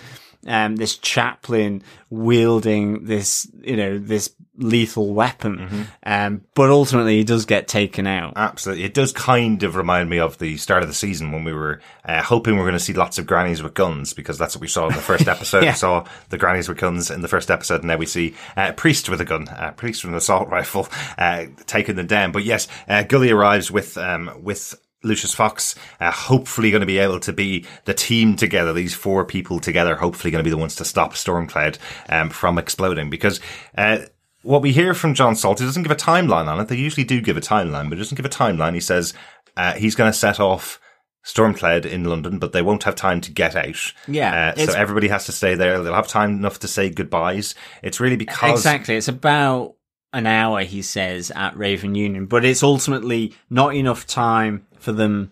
[0.47, 5.57] um, this chaplain wielding this, you know, this lethal weapon.
[5.57, 5.81] Mm-hmm.
[6.03, 8.33] Um, but ultimately he does get taken out.
[8.35, 8.83] Absolutely.
[8.83, 11.81] It does kind of remind me of the start of the season when we were
[12.05, 14.61] uh, hoping we are going to see lots of grannies with guns because that's what
[14.61, 15.63] we saw in the first episode.
[15.63, 15.71] Yeah.
[15.71, 18.67] We saw the grannies with guns in the first episode and now we see uh,
[18.69, 20.87] a priest with a gun, a priest with an assault rifle,
[21.17, 22.31] uh, taking them down.
[22.31, 26.99] But yes, uh, Gully arrives with, um, with Lucius Fox, uh, hopefully going to be
[26.99, 30.57] able to be the team together, these four people together, hopefully going to be the
[30.57, 31.77] ones to stop Stormcloud
[32.09, 33.09] um, from exploding.
[33.09, 33.41] Because
[33.77, 33.99] uh,
[34.43, 36.67] what we hear from John Salt, he doesn't give a timeline on it.
[36.67, 38.73] They usually do give a timeline, but he doesn't give a timeline.
[38.73, 39.13] He says
[39.57, 40.79] uh, he's going to set off
[41.25, 43.93] Stormcloud in London, but they won't have time to get out.
[44.07, 45.81] Yeah, Uh, so everybody has to stay there.
[45.81, 47.55] They'll have time enough to say goodbyes.
[47.81, 48.95] It's really because Exactly.
[48.95, 49.75] It's about
[50.11, 55.31] an hour, he says, at Raven Union, but it's ultimately not enough time for them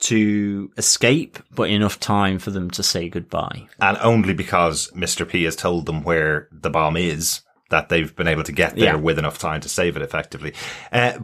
[0.00, 3.66] to escape, but enough time for them to say goodbye.
[3.80, 5.28] and only because Mr.
[5.28, 8.84] P has told them where the bomb is that they've been able to get there
[8.84, 8.94] Yeah.
[8.96, 10.54] with enough time to save it effectively.
[10.92, 11.18] Uh,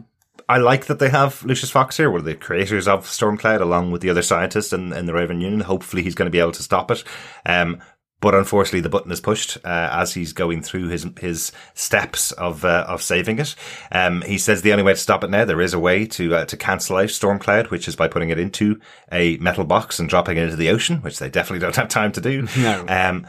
[0.47, 3.91] I like that they have Lucius Fox here, one of the creators of Stormcloud, along
[3.91, 5.61] with the other scientists in, in the Raven Union.
[5.61, 7.03] Hopefully, he's going to be able to stop it.
[7.47, 7.79] Um,
[8.21, 12.63] but unfortunately, the button is pushed uh, as he's going through his his steps of
[12.63, 13.55] uh, of saving it.
[13.91, 16.35] Um, he says the only way to stop it now there is a way to
[16.35, 18.79] uh, to cancel out Stormcloud, which is by putting it into
[19.11, 22.11] a metal box and dropping it into the ocean, which they definitely don't have time
[22.13, 22.47] to do.
[22.57, 22.85] No.
[22.87, 23.27] Um,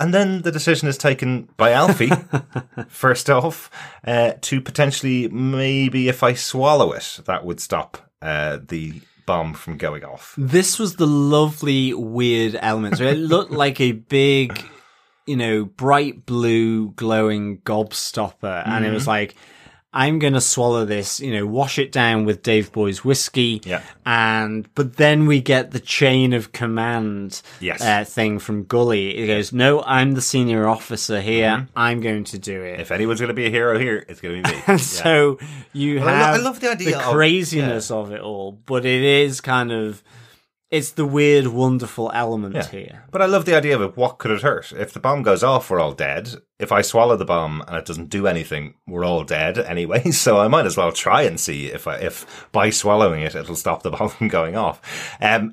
[0.00, 2.10] and then the decision is taken by Alfie,
[2.88, 3.70] first off,
[4.06, 9.76] uh, to potentially maybe if I swallow it, that would stop uh, the bomb from
[9.76, 10.34] going off.
[10.36, 12.96] This was the lovely, weird element.
[12.98, 14.64] So it looked like a big,
[15.26, 18.66] you know, bright blue glowing gobstopper.
[18.66, 19.10] And it was Mm-hmm.
[19.10, 19.36] like,
[19.92, 23.60] I'm going to swallow this, you know, wash it down with Dave Boy's whiskey.
[23.64, 23.82] Yeah.
[24.06, 27.82] And, but then we get the chain of command Yes.
[27.82, 29.16] uh, thing from Gully.
[29.16, 31.66] It goes, no, I'm the senior officer here.
[31.74, 32.72] I'm going to do it.
[32.74, 32.80] Mm-hmm.
[32.82, 34.62] If anyone's going to be a hero here, it's going to be me.
[34.68, 34.84] And Yeah.
[34.84, 35.38] so
[35.72, 38.84] you Well, I lo- have I love the idea of- craziness of it all, but
[38.84, 40.04] it is kind of
[40.70, 42.68] it's the weird, wonderful element Yeah.
[42.68, 43.04] here.
[43.10, 43.96] But I love the idea of it.
[43.96, 44.72] What could it hurt?
[44.72, 46.36] If the bomb goes off, we're all dead.
[46.58, 50.10] If I swallow the bomb and it doesn't do anything, we're all dead anyway.
[50.12, 53.56] So I might as well try and see if I, if by swallowing it, it'll
[53.56, 54.80] stop the bomb from going off.
[55.20, 55.52] Um,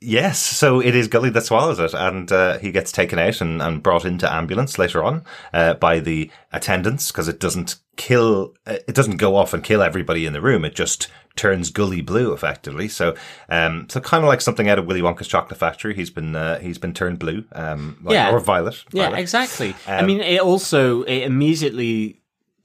[0.00, 0.38] yes.
[0.38, 3.82] So it is Gully that swallows it and, uh, he gets taken out and, and
[3.82, 8.54] brought into ambulance later on, uh, by the attendants because it doesn't kill.
[8.66, 10.64] uh, It doesn't go off and kill everybody in the room.
[10.64, 12.88] It just turns Gully blue effectively.
[12.88, 13.14] So,
[13.48, 15.94] um, so kind of like something out of Willy Wonka's Chocolate Factory.
[15.94, 18.30] He's been uh, he's been turned blue, um, like, Yeah.
[18.30, 18.84] or violet.
[18.92, 19.18] Yeah, violet.
[19.20, 19.74] exactly.
[19.86, 22.20] I Um, mean, it also it immediately,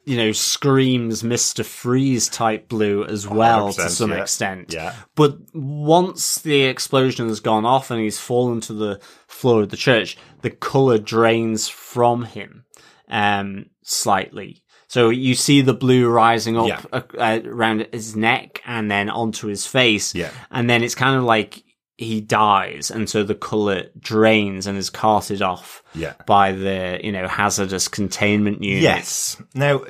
[0.05, 4.21] you know, screams Mister Freeze type blue as well to some yeah.
[4.21, 4.71] extent.
[4.73, 4.93] Yeah.
[5.15, 9.77] But once the explosion has gone off and he's fallen to the floor of the
[9.77, 12.65] church, the color drains from him,
[13.09, 14.61] um, slightly.
[14.89, 16.81] So you see the blue rising up Yeah.
[17.17, 20.13] uh, around his neck and then onto his face.
[20.13, 20.31] Yeah.
[20.51, 21.63] And then it's kind of like
[21.95, 26.13] he dies, and so the color drains and is carted off Yeah.
[26.25, 28.81] by the you know hazardous containment unit.
[28.83, 29.41] Yes.
[29.53, 29.81] Now,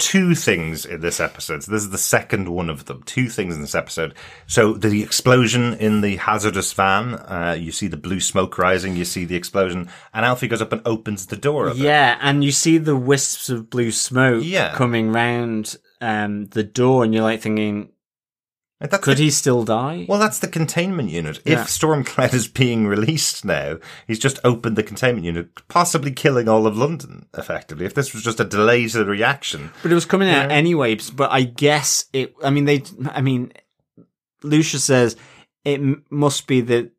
[0.00, 1.62] two things in this episode.
[1.62, 3.02] So this is the second one of them.
[3.04, 4.14] Two things in this episode.
[4.46, 7.14] So the explosion in the hazardous van.
[7.14, 8.96] Uh, you see the blue smoke rising.
[8.96, 11.82] You see the explosion, and Alfie goes up and opens the door of it.
[11.84, 14.74] Yeah, and you see the wisps of blue smoke Yeah.
[14.74, 17.90] coming round um, the door, and you're like thinking,
[18.88, 20.06] that's could the- he still die?
[20.08, 21.40] Well, that's the containment unit.
[21.44, 21.60] Yeah.
[21.62, 26.66] If Stormcloud is being released now, he's just opened the containment unit, possibly killing all
[26.66, 27.84] of London, effectively.
[27.84, 29.70] If this was just a delay to the reaction.
[29.82, 30.96] But it was coming out anyway.
[31.14, 32.34] But I guess it.
[32.42, 32.82] I mean, they.
[33.10, 33.52] I mean,
[34.42, 35.16] Lucius says
[35.64, 36.90] it must be that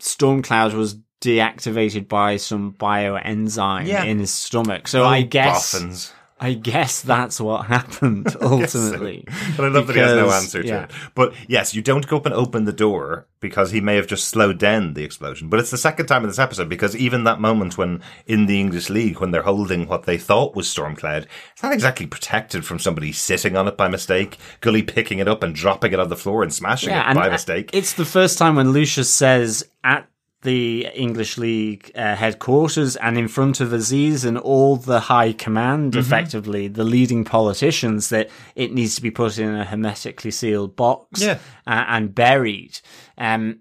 [0.00, 4.04] Stormcloud was deactivated by some bioenzyme Yeah.
[4.04, 4.86] in his stomach.
[4.88, 5.72] So oh, I Oh, guess.
[5.72, 6.12] boffins.
[6.40, 9.24] I guess that's what happened ultimately.
[9.56, 10.84] But I love that he has no answer to yeah.
[10.84, 10.90] it.
[11.14, 14.28] But yes, you don't go up and open the door because he may have just
[14.28, 15.48] slowed down the explosion.
[15.48, 18.60] But it's the second time in this episode because even that moment when in the
[18.60, 22.78] English League, when they're holding what they thought was Stormcloud, it's not exactly protected from
[22.78, 26.16] somebody sitting on it by mistake, Gully picking it up and dropping it on the
[26.16, 27.70] floor and smashing it by mistake.
[27.72, 30.08] It's the first time when Lucius says at
[30.42, 35.92] the English League uh, headquarters and in front of Aziz and all the high command,
[35.92, 36.00] Mm-hmm.
[36.00, 41.20] effectively, the leading politicians, that it needs to be put in a hermetically sealed box
[41.22, 41.38] Yeah.
[41.66, 42.78] uh, and buried.
[43.16, 43.60] Um,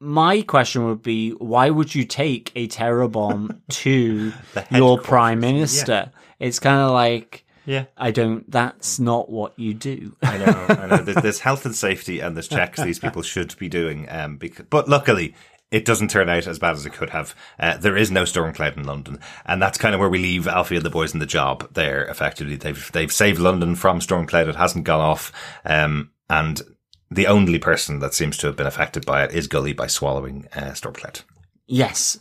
[0.00, 4.32] my question would be, why would you take a terror bomb to
[4.70, 6.10] your prime minister?
[6.38, 7.84] It's kind of like, yeah.
[7.96, 10.16] I don't, that's not what you do.
[10.22, 10.96] I know, I know.
[11.04, 14.06] There's, there's health and safety and there's checks these people should be doing.
[14.08, 15.34] Um, because, but luckily,
[15.70, 17.34] it doesn't turn out as bad as it could have.
[17.58, 20.48] Uh, there is no storm cloud in London, and that's kind of where we leave
[20.48, 21.72] Alfie and the boys in the job.
[21.74, 24.48] There, effectively, they've they've saved London from storm cloud.
[24.48, 25.32] It hasn't gone off,
[25.64, 26.62] um, and
[27.10, 30.46] the only person that seems to have been affected by it is Gully by swallowing
[30.54, 31.22] uh, Stormcloud.
[31.66, 32.18] Yes.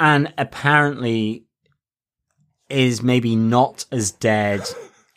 [0.00, 1.44] And apparently
[2.68, 4.62] is maybe not as dead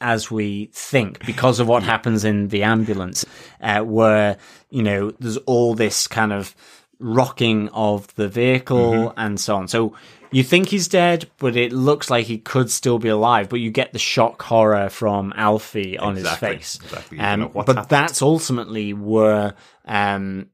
[0.01, 3.25] as we think because of what happens in the ambulance,
[3.61, 4.37] uh, where,
[4.69, 6.53] you know, there's all this kind of
[6.99, 9.67] rocking of the vehicle and so on.
[9.67, 9.95] So
[10.31, 13.71] you think he's dead, but it looks like he could still be alive, but you
[13.71, 16.79] get the shock horror from Alfie on Exactly, his face.
[16.83, 17.19] exactly.
[17.19, 17.89] Um, but happened.
[17.89, 19.53] that's ultimately where,
[19.85, 20.47] um,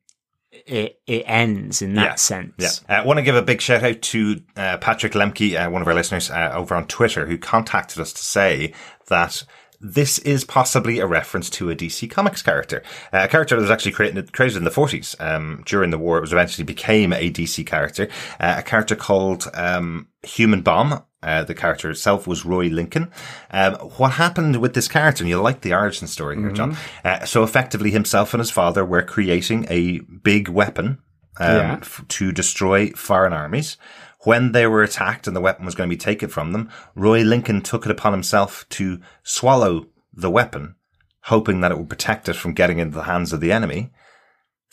[0.52, 2.54] it, it ends in that Yeah, sense.
[2.88, 3.00] Yeah.
[3.02, 5.88] I want to give a big shout out to uh, Patrick Lemke, uh, one of
[5.88, 8.74] our listeners uh, over on Twitter, who contacted us to say
[9.08, 9.44] that
[9.82, 13.92] this is possibly a reference to a DC Comics character, a character that was actually
[13.94, 16.18] created, created in the 40s um, during the war.
[16.18, 18.08] It was eventually became a DC character,
[18.40, 21.04] uh, a character called um, Human Bomb.
[21.24, 23.12] Uh, the character itself was Roy Lincoln.
[23.52, 26.76] Um, what happened with this character, and you like the origin story here, John.
[27.06, 30.98] Uh, so effectively, himself and his father were creating a big weapon
[31.40, 31.78] um, Yeah.
[31.82, 33.78] f- to destroy foreign armies.
[34.24, 37.22] When they were attacked and the weapon was going to be taken from them, Roy
[37.22, 40.76] Lincoln took it upon himself to swallow the weapon,
[41.24, 43.92] hoping that it would protect it from getting into the hands of the enemy,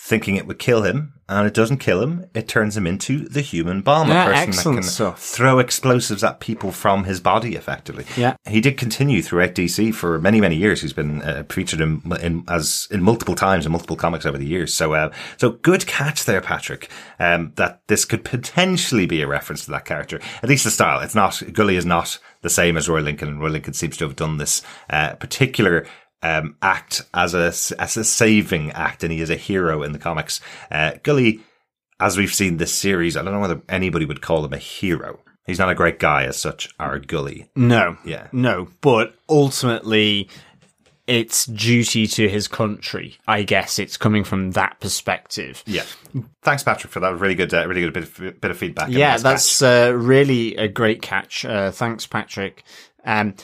[0.00, 2.24] thinking it would kill him, and it doesn't kill him.
[2.32, 5.18] It turns him into the human bomb, Yeah, a person that can stuff.
[5.20, 8.06] throw explosives at people from his body, effectively.
[8.16, 8.37] Yeah.
[8.46, 10.80] He did continue throughout DC for many, many years.
[10.82, 14.46] He's been uh, featured in, in as in multiple times in multiple comics over the
[14.46, 14.72] years.
[14.72, 16.88] So, uh, so good catch there, Patrick.
[17.18, 20.20] Um, that this could potentially be a reference to that character.
[20.44, 21.00] At least the style.
[21.00, 23.28] It's not Gully is not the same as Roy Lincoln.
[23.28, 25.87] and Roy Lincoln seems to have done this uh, particular.
[26.20, 27.46] Um, act as a
[27.81, 30.40] as a saving act, and he is a hero in the comics.
[30.68, 31.40] Uh, Gully,
[32.00, 35.20] as we've seen this series, I don't know whether anybody would call him a hero.
[35.46, 36.68] He's not a great guy as such.
[36.78, 37.96] Our Gully, No.
[38.04, 38.26] Yeah.
[38.33, 38.68] No.
[38.81, 40.28] But ultimately,
[41.07, 43.16] it's duty to his country.
[43.26, 45.64] I guess it's coming from that perspective.
[45.66, 45.85] Yeah.
[46.42, 48.90] Thanks, Patrick, for that really good, uh, really good bit of, bit of feedback.
[48.90, 51.46] Yeah, that's uh, really a great catch.
[51.46, 52.62] Uh, thanks, Patrick.
[53.07, 53.35] Um,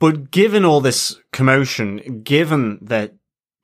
[0.00, 3.14] but given all this commotion, given that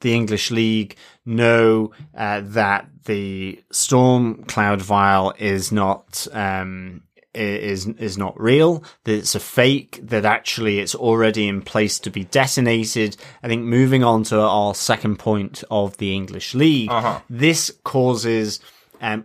[0.02, 0.94] the English League
[1.24, 7.02] know uh, that the storm cloud vial is not um,
[7.34, 12.10] is is not real, that it's a fake, that actually it's already in place to
[12.10, 13.16] be detonated.
[13.42, 17.20] I think moving on to our second point of the English League, Uh-huh.
[17.30, 18.60] this causes
[19.00, 19.24] um,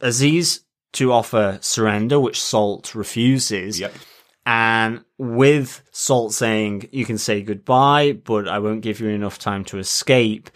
[0.00, 0.60] Aziz
[0.94, 3.80] to offer surrender, which Salt refuses.
[3.80, 3.94] Yep.
[4.46, 9.64] And with Salt saying, you can say goodbye, but I won't give you enough time
[9.66, 10.50] to escape.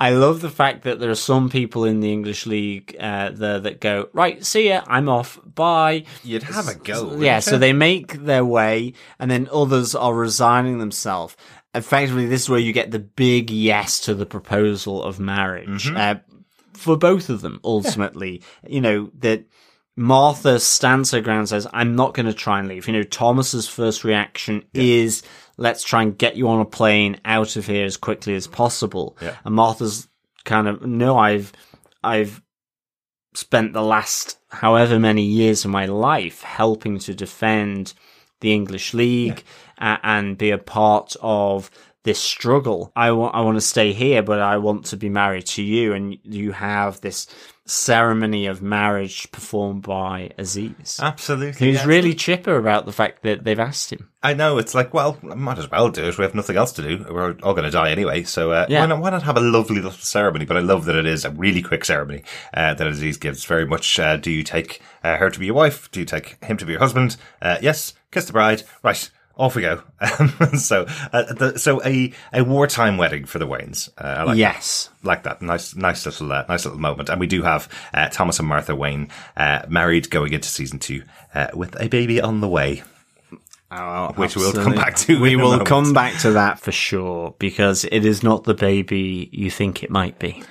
[0.00, 3.60] I love the fact that there are some people in the English league uh, there
[3.60, 6.04] that go, right, see ya, I'm off, bye.
[6.24, 7.16] You'd have a go.
[7.20, 7.42] Yeah, you?
[7.42, 11.36] so they make their way, and then others are resigning themselves.
[11.74, 16.16] Effectively, this is where you get the big yes to the proposal of marriage uh,
[16.72, 17.60] for both of them.
[17.62, 19.44] Ultimately, you know that
[19.98, 23.02] Martha stands her ground, and says, "I'm not going to try and leave." You know,
[23.02, 25.22] Thomas's first reaction is,
[25.56, 29.16] "Let's try and get you on a plane out of here as quickly as possible."
[29.20, 29.34] Yeah.
[29.44, 30.08] And Martha's
[30.44, 31.52] kind of, "No, I've,
[32.02, 32.40] I've."
[33.34, 37.92] spent the last however many years of my life helping to defend
[38.40, 39.44] the English League
[39.78, 41.70] a- and be a part of
[42.04, 42.90] this struggle.
[42.96, 45.92] I want I want to stay here, but I want to be married to you,
[45.92, 47.26] and you have this
[47.68, 50.98] ceremony of marriage performed by Aziz.
[51.00, 51.66] Absolutely.
[51.66, 51.86] Who's yes.
[51.86, 54.08] really chipper about the fact that they've asked him.
[54.22, 56.18] I know it's like, well, I might as well do it.
[56.18, 57.06] We have nothing else to do.
[57.08, 58.80] We're all going to die anyway, so uh, Yeah.
[58.80, 59.00] why not?
[59.00, 60.44] Why not have a lovely little ceremony?
[60.44, 62.22] But I love that it is a really quick ceremony
[62.54, 63.44] uh, that Aziz gives.
[63.44, 63.98] Very much.
[63.98, 65.90] Uh, do you take uh, her to be your wife?
[65.90, 67.16] Do you take him to be your husband?
[67.40, 67.94] Uh, yes.
[68.10, 68.62] Kiss the bride.
[68.82, 69.10] Right.
[69.38, 69.82] Off we go.
[70.00, 73.88] Um, so, uh, the, so a a wartime wedding for the Waynes.
[73.98, 74.90] Uh, I like that yes.
[75.02, 75.42] like that.
[75.42, 77.08] Nice, nice little, uh, nice little moment.
[77.08, 81.02] And we do have uh, Thomas and Martha Wayne uh, married going into season two
[81.34, 82.82] uh, with a baby on the way.
[83.70, 87.84] Oh, Which we'll come back to We will come back to that for sure because
[87.84, 90.42] it is not the baby you think it might be.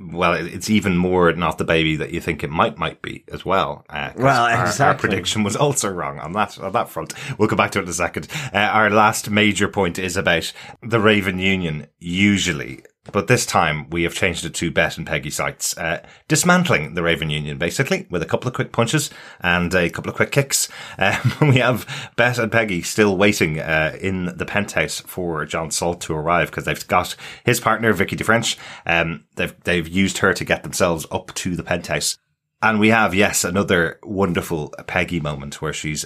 [0.00, 3.44] Well, it's even more not the baby that you think it might might be as
[3.44, 3.84] well.
[3.88, 7.14] Uh, Well, our, our prediction was also wrong on that on that front.
[7.36, 8.28] We'll come back to it in a second.
[8.54, 11.88] Uh, our last major point is about the Raven Union.
[11.98, 16.94] Usually, but this time we have changed it to Bet and Peggy Sykes, uh, dismantling
[16.94, 20.32] the Raven Union basically with a couple of quick punches and a couple of quick
[20.32, 20.68] kicks.
[20.98, 26.00] Um, we have Bet and Peggy still waiting uh, in the penthouse for John Salt
[26.02, 28.56] to arrive because they've got his partner Vicky DeFrench.
[28.84, 32.18] Um, they've they've used her to get themselves up to the penthouse.
[32.60, 36.04] And we have, yes, another wonderful Peggy moment where she's,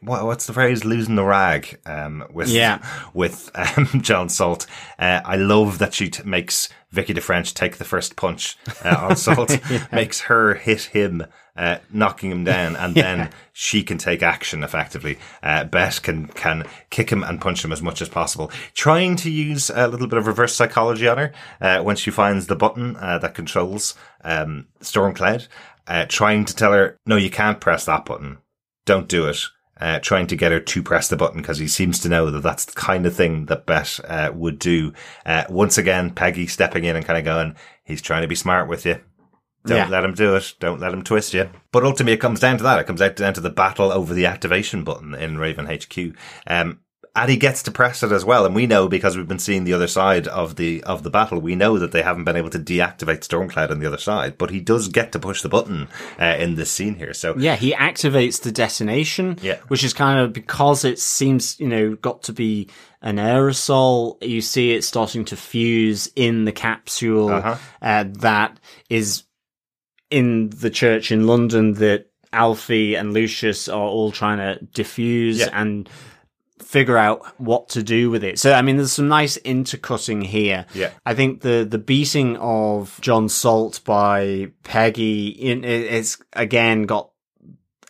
[0.00, 0.84] what, what's the phrase?
[0.84, 2.78] Losing the rag, um, with, Yeah.
[3.14, 4.66] with, um, John Salt.
[4.98, 9.16] Uh, I love that she t- makes Vicky DeFrench take the first punch, uh, on
[9.16, 9.58] Salt,
[9.92, 11.24] makes her hit him,
[11.56, 15.18] uh, knocking him down, and then she can take action effectively.
[15.42, 19.30] Uh, Bet can, can kick him and punch him as much as possible, trying to
[19.30, 22.96] use a little bit of reverse psychology on her, uh, when she finds the button,
[22.96, 23.94] uh, that controls,
[24.24, 25.48] um, Stormcloud,
[25.88, 28.38] uh, trying to tell her, no, you can't press that button.
[28.86, 29.38] Don't do it.
[29.80, 32.40] Uh, trying to get her to press the button because he seems to know that
[32.42, 34.92] that's the kind of thing that Bet uh, would do.
[35.24, 37.54] Uh, once again, Peggy stepping in and kind of going,
[37.84, 38.98] he's trying to be smart with you.
[39.66, 39.88] Don't Yeah.
[39.88, 40.54] let him do it.
[40.58, 41.48] Don't let him twist you.
[41.70, 42.80] But ultimately, it comes down to that.
[42.80, 46.16] It comes out down to the battle over the activation button in Raven HQ.
[46.46, 46.80] Um,
[47.22, 49.72] Addy gets to press it as well, and we know because we've been seeing the
[49.72, 51.40] other side of the of the battle.
[51.40, 54.50] We know that they haven't been able to deactivate Stormcloud on the other side, but
[54.50, 55.88] he does get to push the button
[56.20, 57.12] uh, in this scene here.
[57.14, 59.56] So Yeah, he activates the detonation, Yeah.
[59.68, 62.68] which is kind of because it seems, you know, got to be
[63.02, 64.22] an aerosol.
[64.22, 67.56] You see it starting to fuse in the capsule Uh-huh.
[67.82, 69.24] uh, that is
[70.10, 75.48] in the church in London that Alfie and Lucius are all trying to diffuse Yeah.
[75.52, 75.88] and
[76.68, 78.38] figure out what to do with it.
[78.38, 80.66] So I mean there's some nice intercutting here.
[80.74, 80.90] Yeah.
[81.06, 87.10] I think the the beating of John Salt by Peggy in it- it's again got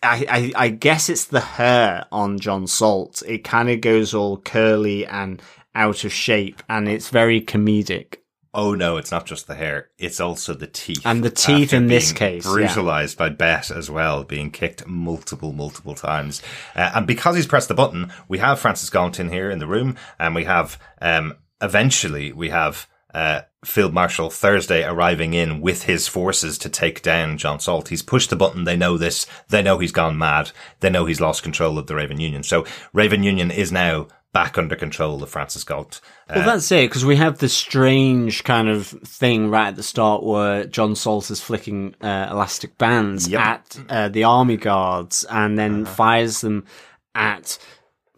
[0.00, 0.26] I,
[0.56, 3.20] I, I guess it's the hair on John Salt.
[3.26, 5.42] It kind of goes all curly and
[5.74, 8.18] out of shape and it's very comedic.
[8.54, 11.02] Oh no, it's not just the hair; it's also the teeth.
[11.04, 12.52] And the teeth in this case, yeah.
[12.52, 16.42] brutalized by Bet as well, being kicked multiple, multiple times.
[16.74, 19.66] Uh, and because he's pressed the button, we have Frances Gaunt in here in the
[19.66, 25.84] room, and we have um, eventually we have uh, Field Marshal Thursday arriving in with
[25.84, 27.88] his forces to take down John Salt.
[27.88, 28.64] He's pushed the button.
[28.64, 29.26] They know this.
[29.48, 30.52] They know he's gone mad.
[30.80, 32.42] They know he's lost control of the Raven Union.
[32.42, 36.00] So Raven Union is now back under control of Frances Gaunt.
[36.28, 39.82] Uh, Well, that's it, because we have this strange kind of thing right at the
[39.82, 43.40] start where John Salt is flicking uh, elastic bands Yep.
[43.40, 46.66] at uh, the army guards and then fires them
[47.14, 47.58] at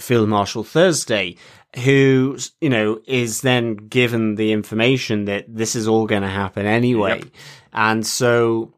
[0.00, 1.36] Field Marshal Thursday,
[1.84, 6.66] who, you know, is then given the information that this is all going to happen
[6.66, 7.18] anyway.
[7.18, 7.28] Yep.
[7.72, 8.74] And so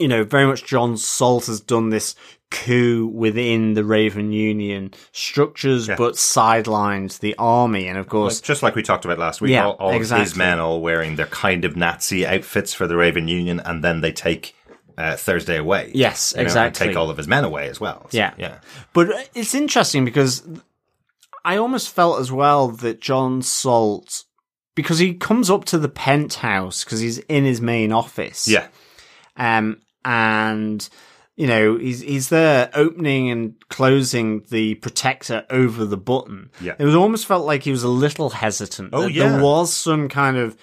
[0.00, 2.14] you know, very much John Salt has done this
[2.50, 5.94] coup within the Raven Union structures, Yeah.
[5.96, 7.86] but sidelined the army.
[7.86, 10.34] And of course, Just like we talked about last week, Yeah, all, all of his
[10.34, 14.10] men all wearing their kind of Nazi outfits for the Raven Union, and then they
[14.10, 14.56] take
[14.98, 15.92] uh, Thursday away.
[15.94, 16.86] Yes, you know, and exactly.
[16.88, 18.08] take all of his men away as well.
[18.10, 18.34] So, Yeah.
[18.36, 18.58] yeah.
[18.92, 20.42] But it's interesting because
[21.44, 24.24] I almost felt as well that John Salt,
[24.74, 28.48] because he comes up to the penthouse because he's in his main office.
[28.48, 28.66] Yeah.
[29.36, 30.88] Um, and
[31.36, 36.50] you know he's he's there opening and closing the protector over the button.
[36.60, 36.74] Yeah.
[36.78, 38.90] it was almost felt like he was a little hesitant.
[38.92, 39.28] Oh, yeah.
[39.28, 40.56] there was some kind of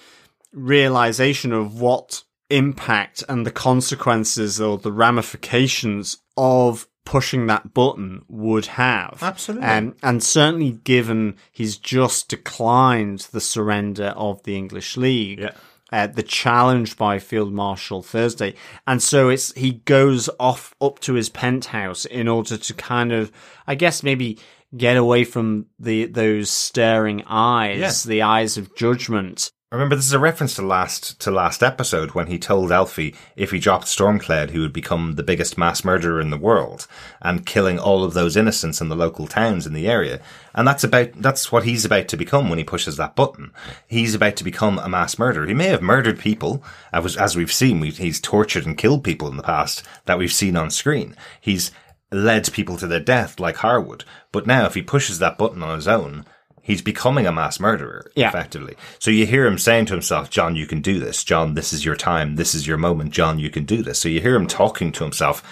[0.52, 8.66] realization of what impact and the consequences or the ramifications of pushing that button would
[8.66, 9.18] have.
[9.22, 9.66] Absolutely.
[9.66, 15.40] Um, and certainly given he's just declined the surrender of the English League.
[15.40, 15.52] Yeah.
[15.90, 18.54] Uh, the challenge by Field Marshal Thursday,
[18.86, 23.32] and so it's he goes off up to his penthouse in order to kind of,
[23.66, 24.38] I guess, maybe
[24.76, 28.10] get away from the those staring eyes, Yeah.
[28.10, 29.50] the eyes of judgment.
[29.70, 33.50] Remember, this is a reference to last to last episode when he told Alfie if
[33.50, 36.86] he dropped Stormcloud, he would become the biggest mass murderer in the world
[37.20, 40.22] and killing all of those innocents in the local towns in the area.
[40.54, 43.52] And that's about that's what he's about to become when he pushes that button.
[43.86, 45.44] He's about to become a mass murderer.
[45.44, 47.82] He may have murdered people, as as we've seen.
[47.82, 51.14] he's tortured and killed people in the past that we've seen on screen.
[51.42, 51.72] He's
[52.10, 54.04] led people to their death like Harwood.
[54.32, 56.24] But now, if he pushes that button on his own,
[56.68, 58.28] he's becoming a mass murderer Yeah.
[58.28, 58.76] effectively.
[59.00, 61.24] So you hear him saying to himself, John, you can do this.
[61.24, 62.36] John, this is your time.
[62.36, 63.10] This is your moment.
[63.10, 63.98] John, you can do this.
[63.98, 65.42] So you hear him talking to himself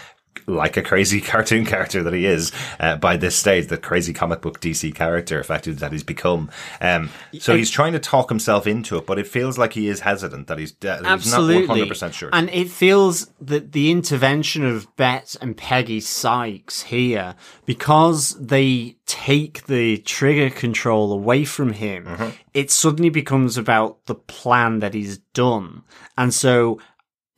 [0.47, 4.41] like a crazy cartoon character that he is uh, by this stage, the crazy comic
[4.41, 6.51] book DC character effectively that he's become.
[6.81, 10.01] Um, so he's trying to talk himself into it, but it feels like he is
[10.01, 12.31] hesitant that he's, uh, he's Absolutely, not 100% sure.
[12.33, 17.35] And it feels that the intervention of Bet and Peggy Sykes here,
[17.65, 22.31] because they take the trigger control away from him, Mm-hmm.
[22.55, 25.83] it suddenly becomes about the plan that he's done.
[26.17, 26.79] And so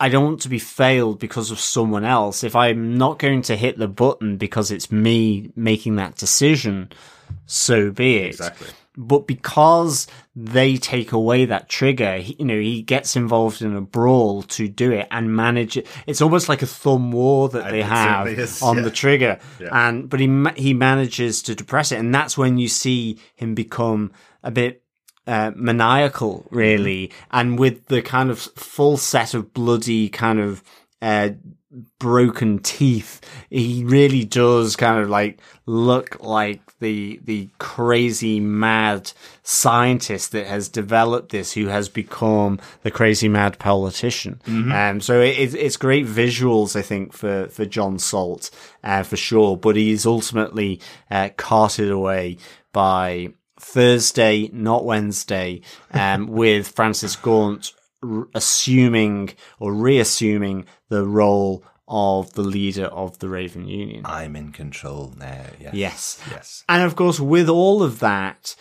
[0.01, 2.45] I don't want to be failed because of someone else.
[2.45, 6.91] If I'm not going to hit the button because it's me making that decision,
[7.47, 8.27] so be it.
[8.29, 8.69] Exactly.
[8.97, 13.81] But because they take away that trigger, he, you know, he gets involved in a
[13.81, 15.87] brawl to do it and manage it.
[16.07, 18.83] It's almost like a thumb war that they have is, on yeah.
[18.83, 19.39] the trigger.
[19.61, 19.69] Yeah.
[19.73, 22.01] And, but he, he manages to depress it.
[22.01, 24.11] And that's when you see him become
[24.43, 24.83] a bit,
[25.29, 30.63] uh, maniacal, really, and with the kind of full set of bloody kind of
[31.03, 31.29] uh,
[31.99, 33.21] broken teeth,
[33.51, 39.13] he really does kind of like look like the the crazy mad
[39.43, 44.41] scientist that has developed this, who has become the crazy mad politician.
[44.47, 48.51] Um, so it, it's- it's great visuals, I think, for for John Salt,
[48.85, 49.57] uh, for sure.
[49.57, 52.39] But he's ultimately uh, carted away
[52.73, 62.33] by Thursday, not Wednesday, um, with Frances Gaunt r- assuming or reassuming the role of
[62.35, 64.05] the leader of the Raven Union.
[64.05, 65.47] I'm in control now.
[65.59, 65.75] Yes.
[65.75, 66.21] Yes.
[66.31, 66.65] Yes.
[66.69, 68.55] And of course, with all of that,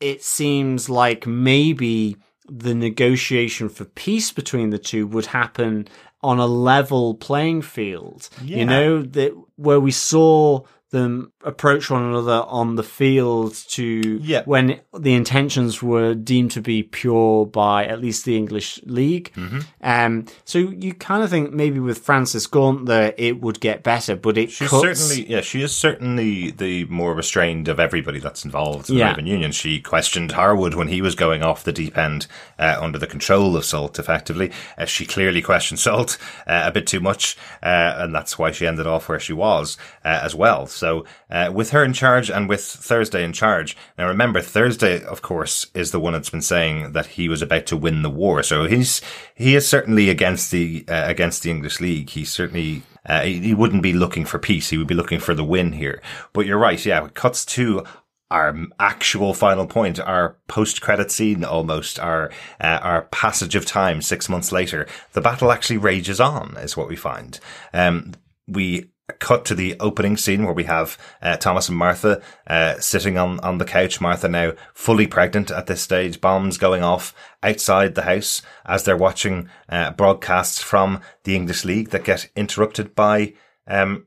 [0.00, 2.16] it seems like maybe
[2.48, 5.86] the negotiation for peace between the two would happen
[6.22, 8.28] on a level playing field.
[8.42, 8.58] Yeah.
[8.58, 14.42] You know, that where we saw them approach one another on the field to Yeah.
[14.44, 19.32] when the intentions were deemed to be pure by at least the English League.
[19.36, 19.60] Mm-hmm.
[19.82, 24.16] Um, so you kind of think maybe with Frances Gaunt there it would get better,
[24.16, 24.82] but it She's cuts.
[25.00, 29.04] certainly, yeah, she is certainly the more restrained of everybody that's involved in Yeah.
[29.06, 29.52] the Raven Union.
[29.52, 32.26] She questioned Harwood when he was going off the deep end
[32.58, 34.50] uh, under the control of Salt, effectively.
[34.76, 38.66] Uh, she clearly questioned Salt uh, a bit too much, uh, and that's why she
[38.66, 40.66] ended off where she was uh, as well.
[40.66, 45.22] So, uh, with her in charge and with Thursday in charge, now remember, Thursday, of
[45.22, 48.42] course, is the one that's been saying that he was about to win the war.
[48.42, 49.00] So he's
[49.34, 52.10] he is certainly against the uh, against the English League.
[52.10, 54.70] He certainly uh, he, he wouldn't be looking for peace.
[54.70, 56.00] He would be looking for the win here.
[56.32, 56.84] But you're right.
[56.84, 57.84] Yeah, it cuts to
[58.30, 64.28] our actual final point, our post-credit scene, almost our uh, our passage of time six
[64.28, 64.86] months later.
[65.12, 67.40] The battle actually rages on, is what we find.
[67.72, 68.14] Um,
[68.46, 73.18] we cut to the opening scene where we have uh, Thomas and Martha uh, sitting
[73.18, 74.00] on on the couch.
[74.00, 76.20] Martha now fully pregnant at this stage.
[76.20, 81.90] Bombs going off outside the house as they're watching uh, broadcasts from the English League
[81.90, 83.34] that get interrupted by.
[83.66, 84.06] Um,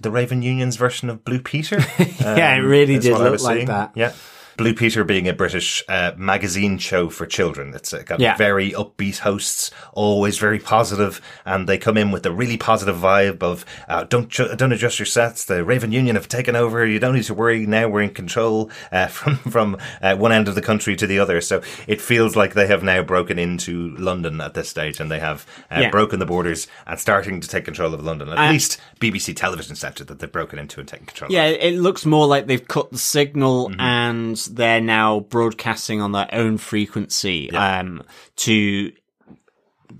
[0.00, 1.78] the Raven Union's version of Blue Peter.
[2.20, 3.66] Yeah, it um, really is did look like seeing.
[3.66, 3.92] that.
[3.94, 4.12] Yeah.
[4.56, 7.72] Blue Peter being a British uh, magazine show for children.
[7.74, 8.36] It's uh, got Yeah.
[8.36, 13.42] very upbeat hosts, always very positive, and they come in with a really positive vibe
[13.42, 15.44] of uh, don't ju- don't adjust your sets.
[15.44, 16.84] The Raven Union have taken over.
[16.86, 17.66] You don't need to worry.
[17.66, 21.18] Now we're in control uh, from from uh, one end of the country to the
[21.18, 21.40] other.
[21.40, 25.20] So it feels like they have now broken into London at this stage, and they
[25.20, 25.90] have uh, Yeah.
[25.90, 28.28] broken the borders and starting to take control of London.
[28.28, 31.26] At least BBC Television Centre that they've broken into and taken control.
[31.28, 31.32] Of.
[31.32, 31.58] Yeah, of.
[31.60, 33.80] it looks more like they've cut the signal Mm-hmm.
[33.80, 37.80] and they're now broadcasting on their own frequency Yeah.
[37.80, 38.02] um,
[38.36, 38.92] to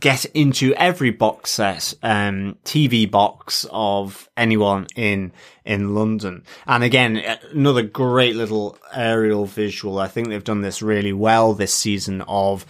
[0.00, 5.32] get into every box set, um, TV box of anyone in
[5.64, 6.42] in London.
[6.66, 7.22] And again,
[7.52, 9.98] another great little aerial visual.
[9.98, 12.66] I think they've done this really well this season of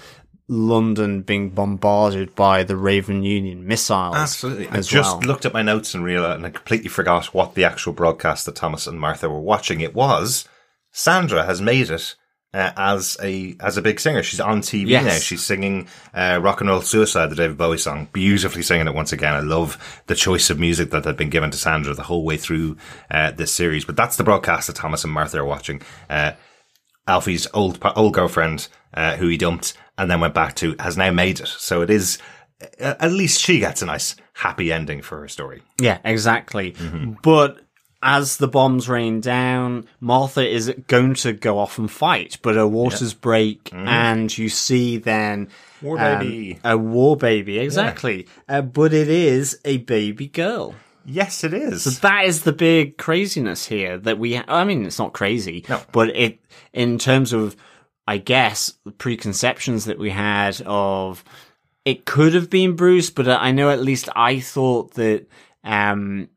[0.49, 4.16] London being bombarded by the Raven Union missiles.
[4.16, 4.68] Absolutely.
[4.68, 5.20] I just well.
[5.27, 8.57] looked at my notes and realized, and I completely forgot what the actual broadcast that
[8.57, 9.81] Thomas and Martha were watching.
[9.81, 10.47] It was
[10.93, 12.14] Sandra has made it
[12.55, 14.22] uh, as a as a big singer.
[14.22, 15.05] She's on TV Yes.
[15.05, 15.18] now.
[15.18, 19.12] She's singing uh, "Rock and Roll Suicide," the David Bowie song, beautifully singing it once
[19.12, 19.32] again.
[19.34, 22.36] I love the choice of music that had been given to Sandra the whole way
[22.36, 22.76] through
[23.11, 23.84] uh, this series.
[23.86, 25.80] But that's the broadcast that Thomas and Martha are watching.
[26.11, 26.32] Uh,
[27.09, 31.11] Alfie's old old girlfriend, uh, who he dumped and then went back to, has now
[31.11, 31.49] made it.
[31.49, 32.18] So it is.
[32.80, 35.62] uh, At least she gets a nice happy ending for her story.
[35.80, 36.72] Yeah, exactly.
[36.72, 37.14] Mm-hmm.
[37.22, 37.61] But
[38.03, 42.67] as the bombs rain down, Martha is going to go off and fight, but her
[42.67, 45.49] waters break, and you see then
[45.83, 45.87] Mm-hmm.
[45.87, 48.29] War um, a war baby, exactly.
[48.49, 50.77] Uh, but it is a baby girl.
[51.05, 51.83] Yes, it is.
[51.83, 54.37] So that is the big craziness here that we.
[54.37, 55.81] Ha- I mean, it's not crazy, No.
[55.91, 56.39] but it
[56.73, 57.57] in terms of,
[58.07, 61.25] I guess, the preconceptions that we had of
[61.85, 65.27] it could have been Bruce, but I know at least I thought that
[65.65, 66.29] um,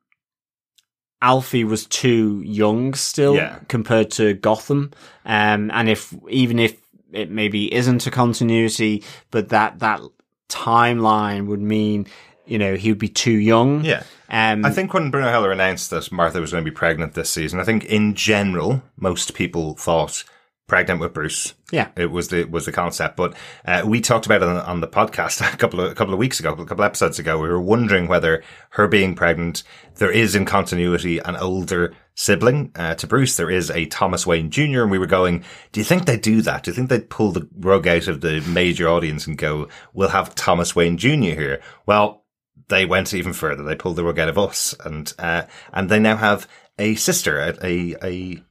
[1.26, 3.58] Alfie was too young still Yeah.
[3.68, 4.92] compared to Gotham,
[5.26, 6.76] um, and if even if
[7.12, 10.02] it maybe isn't a continuity, but that that
[10.50, 12.06] timeline would mean
[12.46, 13.84] you know he would be too young.
[13.84, 14.04] Yeah.
[14.30, 17.30] Um, I think when Bruno Heller announced that Martha was going to be pregnant this
[17.30, 20.24] season, I think in general, most people thought
[20.68, 21.54] pregnant with Bruce.
[21.72, 21.90] Yeah.
[21.96, 23.16] It was the, was the concept.
[23.18, 23.36] But,
[23.66, 26.20] uh, we talked about it on, on the podcast a couple of, a couple of
[26.20, 27.40] weeks ago, a couple of episodes ago.
[27.40, 29.64] We were wondering whether her being pregnant,
[29.96, 33.38] there is in continuity an older sibling, uh, to Bruce.
[33.38, 34.82] There is a Thomas Wayne Jr.
[34.82, 36.64] And we were going, do you think they'd do that?
[36.64, 40.10] Do you think they'd pull the rug out of the major audience and go, we'll
[40.10, 41.10] have Thomas Wayne Jr.
[41.12, 41.62] here?
[41.86, 42.26] Well,
[42.68, 43.64] they went even further.
[43.64, 46.48] They pulled the rug out of us, and uh, and they now have
[46.80, 48.44] a sister, a, a a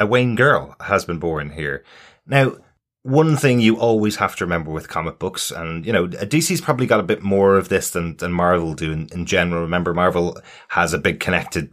[0.00, 1.84] a Wayne girl has been born here.
[2.26, 2.56] Now,
[3.02, 6.86] one thing you always have to remember with comic books, and you know, DC's probably
[6.86, 9.62] got a bit more of this than than Marvel do in, in general.
[9.62, 10.36] Remember, Marvel
[10.70, 11.72] has a big connected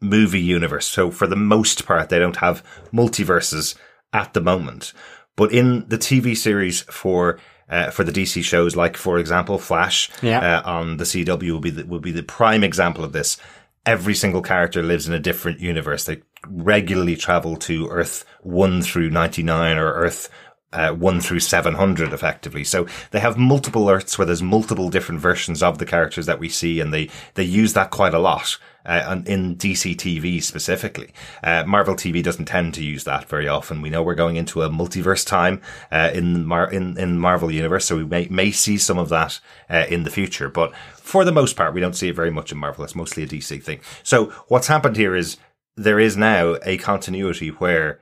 [0.00, 2.62] movie universe, so for the most part, they don't have
[2.92, 3.74] multiverses
[4.12, 4.92] at the moment.
[5.36, 10.10] But in the TV series for uh, for the DC shows, like for example, Flash
[10.22, 10.58] Yeah.
[10.58, 13.36] uh, on the CW will be the, will be the prime example of this.
[13.84, 16.04] Every single character lives in a different universe.
[16.04, 16.16] They
[16.46, 20.30] regularly travel to Earth one through ninety nine or Earth
[20.72, 22.64] uh, one through seven hundred, effectively.
[22.64, 26.48] So they have multiple Earths where there's multiple different versions of the characters that we
[26.48, 28.58] see, and they they use that quite a lot.
[28.86, 31.12] Uh, in DC TV specifically,
[31.42, 33.82] uh, Marvel TV doesn't tend to use that very often.
[33.82, 35.60] We know we're going into a multiverse time
[35.92, 39.40] uh, in Mar- in in Marvel universe, so we may may see some of that
[39.68, 40.48] uh, in the future.
[40.48, 42.84] But for the most part, we don't see it very much in Marvel.
[42.84, 43.80] It's mostly a DC thing.
[44.02, 45.36] So what's happened here is
[45.78, 48.00] there is now a continuity where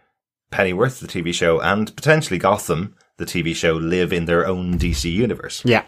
[0.50, 5.12] Pennyworth, the TV show, and potentially Gotham, the TV show, live in their own DC
[5.12, 5.84] universe yeah.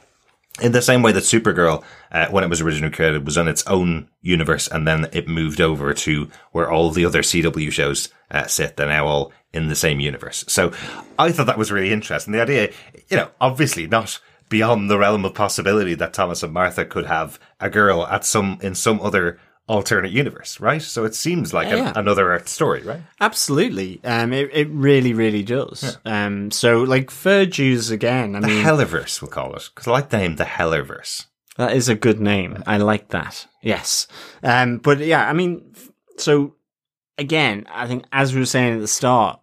[0.60, 1.82] in the same way that Supergirl,
[2.12, 5.60] uh, when it was originally created, was on its own universe, and then it moved
[5.60, 8.76] over to where all the other CW shows uh, sit.
[8.76, 10.44] They're now all in the same universe.
[10.48, 10.72] So
[11.18, 12.32] I thought that was really interesting.
[12.32, 12.70] The idea,
[13.08, 14.20] you know, obviously not
[14.50, 18.58] beyond the realm of possibility that Thomas and Martha could have a girl at some
[18.60, 19.38] in some other
[19.68, 20.80] alternate universe, right?
[20.82, 21.92] So it seems like Yeah.
[21.94, 23.02] a, another Earth story, right?
[23.20, 24.00] Absolutely.
[24.04, 25.98] Um, it, it really, really does.
[26.04, 28.34] Um, so like Fur Jews again.
[28.34, 31.26] I The mean, Helliverse, we'll call it, because I like the name, the Helliverse.
[31.56, 32.62] that is a good name.
[32.66, 33.46] I like that.
[33.62, 34.06] Yes.
[34.42, 35.72] Um, but yeah, I mean,
[36.16, 36.54] so
[37.18, 39.40] again, I think as we were saying at the start,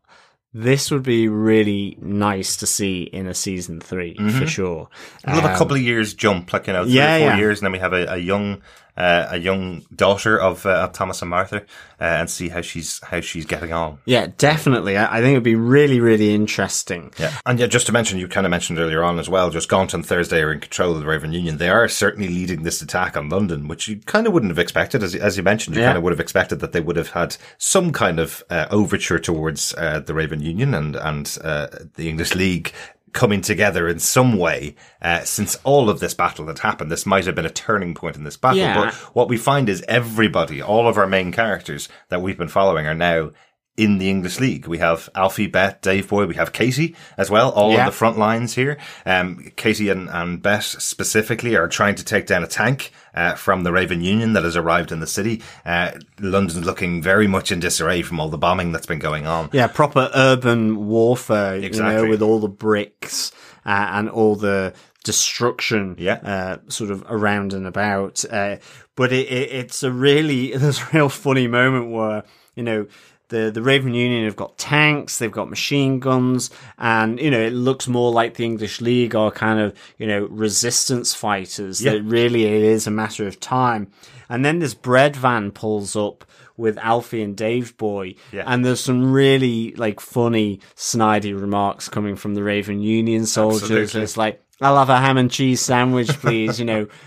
[0.58, 4.88] this would be really nice to see in a season 3 for sure.
[5.28, 7.28] We'll have a Um, couple of years jump, like, you know, three yeah, or four
[7.28, 7.38] yeah.
[7.38, 8.62] years, and then we have a, a young
[8.98, 13.00] uh, a young daughter of, uh, of Thomas and Martha, uh, and see how she's
[13.04, 14.00] how she's getting on.
[14.06, 14.98] Yeah, definitely.
[14.98, 17.12] I, I think it'd be really, really interesting.
[17.20, 19.50] Yeah, and yeah, just to mention, you kind of mentioned earlier on as well.
[19.50, 21.58] Just Gaunt and Thursday are in control of the Raven Union.
[21.58, 25.04] They are certainly leading this attack on London, which you kind of wouldn't have expected,
[25.04, 25.76] as as you mentioned.
[25.76, 25.90] You Yeah.
[25.90, 29.20] kind of would have expected that they would have had some kind of uh, overture
[29.20, 32.72] towards uh, the Raven Union and and uh, the English League
[33.16, 34.76] coming together in some way.
[35.02, 38.16] Uh, since all of this battle that happened, this might have been a turning point
[38.16, 38.60] in this battle.
[38.60, 38.76] Yeah.
[38.76, 42.86] But what we find is everybody, all of our main characters that we've been following,
[42.86, 43.32] are now.
[43.78, 47.50] In the English League, we have Alfie, Bet, Dave Boy, we have Katie as well,
[47.50, 47.82] all Yeah.
[47.82, 48.78] on the front lines here.
[49.06, 53.64] Um, Katie and, and Bet specifically are trying to take down a tank uh, from
[53.64, 55.42] the Raven Union that has arrived in the city.
[55.66, 59.50] Uh, London's looking very much in disarray from all the bombing that's been going on.
[59.54, 63.32] Yeah, proper urban warfare, you know, with all the bricks
[63.66, 66.16] uh, and all the destruction, Yeah.
[66.16, 68.24] uh, sort of around and about.
[68.30, 68.58] Uh,
[68.96, 72.24] but it, it, it's a really, there's a real funny moment where,
[72.56, 72.88] you know,
[73.30, 77.54] the, the Raven Union have got tanks, they've got machine guns, and, you know, it
[77.54, 81.82] looks more like the English League are kind of, you know, resistance fighters.
[81.82, 81.94] Yeah.
[81.94, 83.92] That really it is a matter of time.
[84.30, 86.26] And then this bread van pulls up
[86.58, 88.16] with Alfie and Dave Boy.
[88.32, 88.44] Yeah.
[88.46, 93.64] And there's some really like funny, snidey remarks coming from the Raven Union soldiers.
[93.64, 94.02] Absolutely.
[94.02, 96.88] It's like, I'll have a ham and cheese sandwich, please, you know.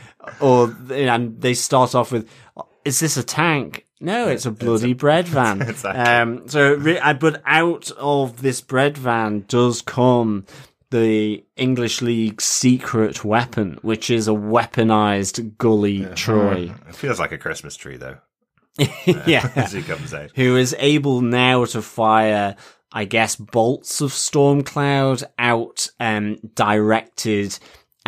[0.41, 2.29] Or and they start off with,
[2.85, 5.63] "Is this a tank?" No, it's a bloody bread van.
[5.63, 6.01] Exactly.
[6.01, 10.47] Um, so, re- but out of this bread van does come
[10.91, 16.73] the English League secret weapon, which is a weaponized Gully Troy.
[16.89, 18.19] It feels like a Christmas tree though,
[19.27, 20.31] yeah, as he comes out.
[20.35, 22.57] who is able now to fire,
[22.93, 27.59] I guess, bolts of storm cloud out um, directed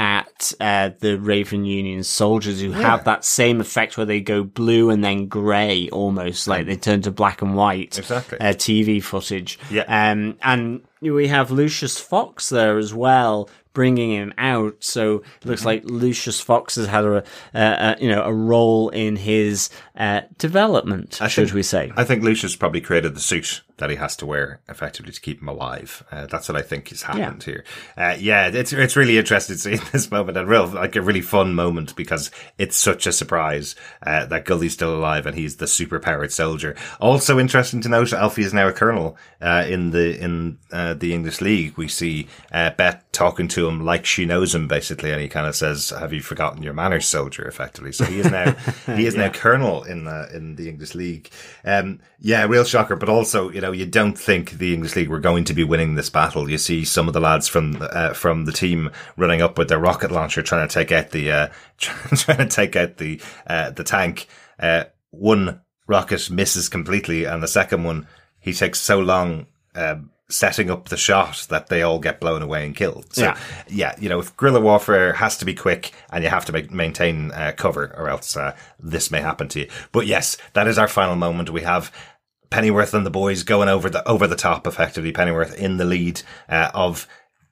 [0.01, 4.89] at uh, the Raven Union soldiers who have that same effect where they go blue
[4.89, 8.41] and then grey almost like they turn to black and white Exactly.
[8.41, 9.59] uh, TV footage.
[9.71, 9.83] Yeah.
[9.87, 14.77] Um, and we have Lucius Fox there as well, bringing him out.
[14.83, 15.49] So it Mm-hmm.
[15.51, 17.17] looks like Lucius Fox has had a,
[17.53, 21.93] a, a you know a role in his uh, development, I should think- we say?
[21.95, 25.41] I think Lucius probably created the suit that he has to wear effectively to keep
[25.43, 26.05] him alive.
[26.12, 27.64] Uh, that's what I think has happened here.
[27.97, 31.20] Uh, yeah, it's it's really interesting to see this moment and real like a really
[31.20, 33.74] fun moment because it's such a surprise
[34.07, 36.76] uh, that Gully's still alive and he's the super powered soldier.
[37.01, 41.12] Also interesting to note, Alfie is now a colonel uh, in the in uh, the
[41.12, 41.76] English League.
[41.76, 45.47] We see uh, Bet talking to him like she knows him basically, and he kind
[45.47, 48.53] of says, "Have you forgotten your manners, soldier?" Effectively, so he is now
[48.95, 51.31] he is now colonel in the in the English League.
[51.64, 52.97] Um, yeah, real shocker.
[52.97, 55.95] But also, you know, you don't think the English League were going to be winning
[55.95, 56.51] this battle.
[56.51, 59.79] You see some of the lads from uh, from the team running up with their
[59.79, 61.49] rocket launcher, trying to take out the uh,
[61.79, 64.27] trying to take out the uh, the tank.
[64.59, 68.07] Uh, one rocket misses completely, and the second one
[68.39, 69.47] he takes so long.
[69.75, 73.05] Um, setting up the shot that they all get blown away and killed.
[73.12, 73.39] So, Yeah.
[73.68, 76.71] yeah, you know, if guerrilla warfare has to be quick and you have to make,
[76.71, 79.68] maintain uh, cover or else uh, this may happen to you.
[79.91, 81.51] But yes, that is our final moment.
[81.51, 81.91] We have
[82.51, 85.13] Pennyworth and the boys going over the over the top effectively.
[85.13, 87.07] Pennyworth in the lead uh, of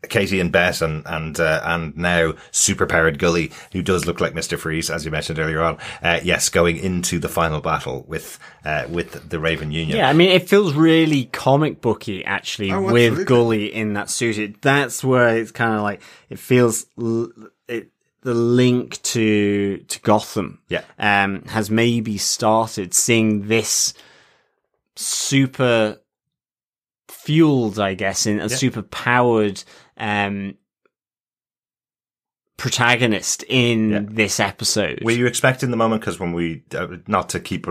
[0.09, 4.57] Katie and Beth and and uh, and now superpowered Gully, who does look like Mister
[4.57, 5.79] Freeze, as you mentioned earlier on.
[6.03, 9.99] Uh, yes, going into the final battle with uh, with the Raven Union.
[9.99, 13.27] Yeah, I mean, it feels really comic booky actually Oh, with.
[13.27, 14.39] Gully in that suit.
[14.39, 17.33] It, that's where it's kind of like it feels l-
[17.67, 17.91] it,
[18.23, 20.61] the link to to Gotham.
[20.69, 20.83] Yeah.
[20.99, 23.95] um, has maybe started seeing this
[24.99, 25.99] super
[27.09, 28.57] fueled, I guess, in a Yeah.
[28.57, 29.63] super powered
[29.97, 30.55] um
[32.57, 34.01] protagonist in Yeah.
[34.03, 34.99] this episode.
[35.05, 36.01] Were you expecting the moment?
[36.01, 37.67] Because when we, uh, not to keep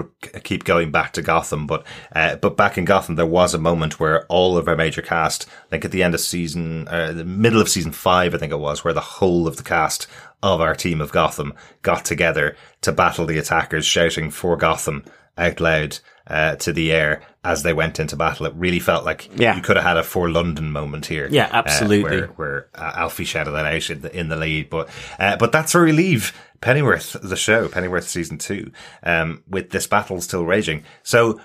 [0.46, 4.00] keep going back to Gotham, but uh, but back in Gotham, there was a moment
[4.00, 7.60] where all of our major cast, like at the end of season, uh, the middle
[7.60, 10.08] of season five, I think it was, where the whole of the cast
[10.42, 15.04] of our team of Gotham got together to battle the attackers, shouting for Gotham
[15.38, 16.00] out loud
[16.30, 18.46] uh, to the air as they went into battle.
[18.46, 19.56] It really felt like Yeah.
[19.56, 21.28] you could have had a for London moment here.
[21.32, 22.04] Yeah, uh, absolutely.
[22.04, 24.70] where where uh, Alfie shouted that out in the, in the lead.
[24.70, 28.72] But uh, but that's where we leave Pennyworth, the show, Pennyworth season two,
[29.04, 30.84] um, with this battle still raging.
[31.04, 31.40] So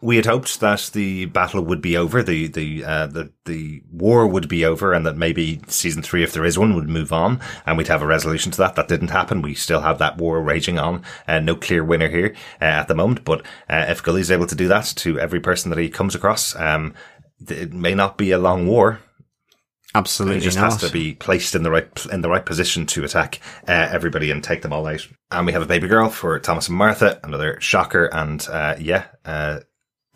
[0.00, 4.26] we had hoped that the battle would be over, the the uh, the the war
[4.26, 7.40] would be over, and that maybe season three, if there is one, would move on,
[7.64, 8.74] and we'd have a resolution to that.
[8.76, 9.42] That didn't happen.
[9.42, 12.94] We still have that war raging on, and no clear winner here uh, at the
[12.94, 13.24] moment.
[13.24, 13.40] But
[13.70, 16.94] uh, if Gully's able to do that to every person that he comes across, um,
[17.48, 19.00] it may not be a long war.
[19.94, 20.72] Absolutely He just not.
[20.72, 24.30] has to be placed in the right in the right position to attack uh, everybody
[24.30, 25.06] and take them all out.
[25.30, 28.04] And we have a baby girl for Thomas and Martha, another shocker.
[28.12, 29.60] And uh, yeah, uh,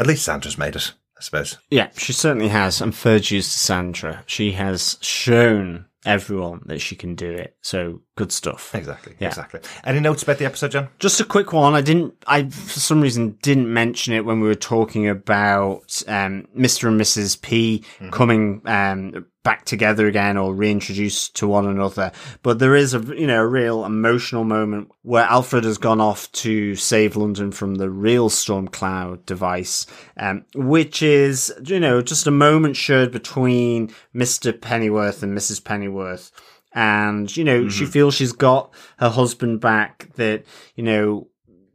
[0.01, 1.59] at least Sandra's made it, I suppose.
[1.71, 2.81] Yeah, she certainly has.
[2.81, 4.25] And third dues to Sandra.
[4.27, 7.55] She has shown everyone that she can do it.
[7.61, 8.75] So good stuff.
[8.75, 9.15] Exactly.
[9.19, 9.29] Yeah.
[9.29, 9.61] Exactly.
[9.85, 10.89] Any notes about the episode, John?
[10.99, 11.75] Just a quick one.
[11.75, 16.47] I didn't, I, for some reason, didn't mention it when we were talking about, um,
[16.57, 16.89] Mr.
[16.89, 17.41] and Mrs.
[17.43, 22.13] P coming, um, back together again or reintroduced to one another.
[22.43, 26.31] But there is a, you know, a real emotional moment where Alfred has gone off
[26.33, 29.87] to save London from the real storm cloud device,
[30.17, 34.59] um, which is, you know, just a moment shared between Mr.
[34.59, 35.65] Pennyworth and Mrs.
[35.65, 36.31] Pennyworth
[36.73, 40.45] and you know she feels she's got her husband back that
[40.77, 41.27] you know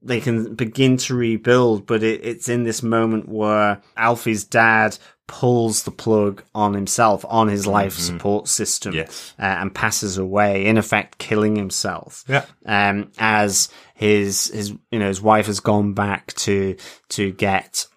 [0.01, 4.97] they can begin to rebuild but it, it's in this moment where alfie's dad
[5.27, 9.33] pulls the plug on himself on his life support system Yes.
[9.39, 12.45] uh, and passes away in effect killing himself Yeah.
[12.65, 16.75] um as his his you know his wife has gone back to
[17.09, 17.87] to get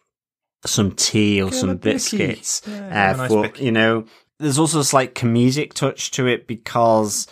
[0.65, 4.05] some tea or some biscuits Yeah, uh, nice for you know
[4.39, 7.27] there's also a slight comedic touch to it because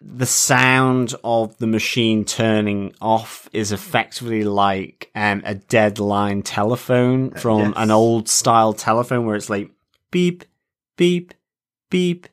[0.00, 7.60] the sound of the machine turning off is effectively like um, a deadline telephone from
[7.60, 7.72] yes.
[7.76, 9.70] an old style telephone where it's like
[10.10, 10.44] beep,
[10.96, 11.34] beep,
[11.90, 12.28] beep,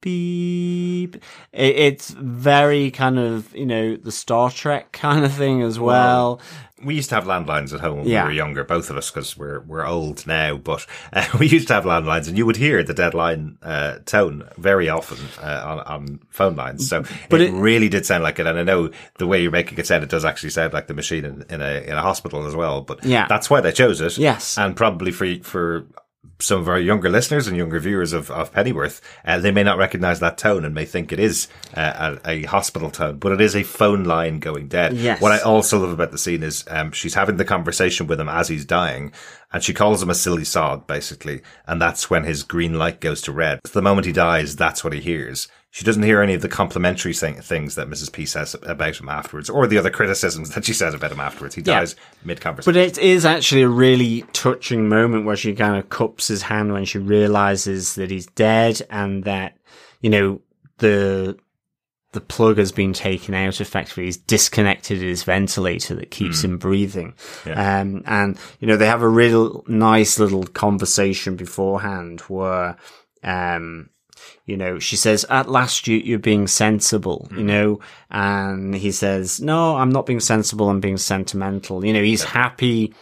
[0.00, 1.16] beep.
[1.52, 6.40] It, it's very kind of, you know, the Star Trek kind of thing as well.
[6.84, 8.22] We used to have landlines at home when Yeah.
[8.24, 10.56] we were younger, both of us, because we're we're old now.
[10.56, 14.48] But uh, we used to have landlines, and you would hear the deadline uh, tone
[14.58, 16.88] very often uh, on, on phone lines.
[16.88, 18.46] So, But it, it- really did sound like it.
[18.46, 20.94] And I know the way you're making it sound, it does actually sound like the
[20.94, 22.80] machine in, in a in a hospital as well.
[22.80, 23.26] But Yeah.
[23.28, 24.18] that's why they chose it.
[24.18, 24.58] Yes.
[24.58, 25.86] and probably for for
[26.38, 29.78] some of our younger listeners and younger viewers of, of Pennyworth, uh, they may not
[29.78, 33.40] recognize that tone and may think it is uh, a, a hospital tone, but it
[33.40, 34.94] is a phone line going dead.
[34.94, 35.20] Yes.
[35.20, 38.28] What I also love about the scene is um, she's having the conversation with him
[38.28, 39.12] as he's dying,
[39.52, 43.22] and she calls him a silly sod, basically, and that's when his green light goes
[43.22, 43.60] to red.
[43.62, 45.48] The moment he dies, that's what he hears.
[45.74, 48.12] She doesn't hear any of the complimentary thing, things that Mrs.
[48.12, 51.54] P says about him afterwards, or the other criticisms that she says about him afterwards.
[51.54, 51.80] He Yeah.
[51.80, 52.74] dies mid conversation.
[52.74, 56.74] But it is actually a really touching moment where she kind of cups his hand
[56.74, 59.56] when she realizes that he's dead and that,
[60.02, 60.42] you know,
[60.76, 61.38] the,
[62.12, 64.04] the plug has been taken out effectively.
[64.04, 67.14] He's disconnected his ventilator that keeps him breathing.
[67.46, 67.80] Yeah.
[67.80, 72.76] Um, and, you know, they have a real nice little conversation beforehand where,
[73.24, 73.88] um,
[74.44, 77.46] you know, she says, at last you, you're being sensible, you mm-hmm.
[77.46, 77.80] know,
[78.10, 80.68] and he says, no, I'm not being sensible.
[80.68, 81.84] I'm being sentimental.
[81.84, 82.92] You know, he's happy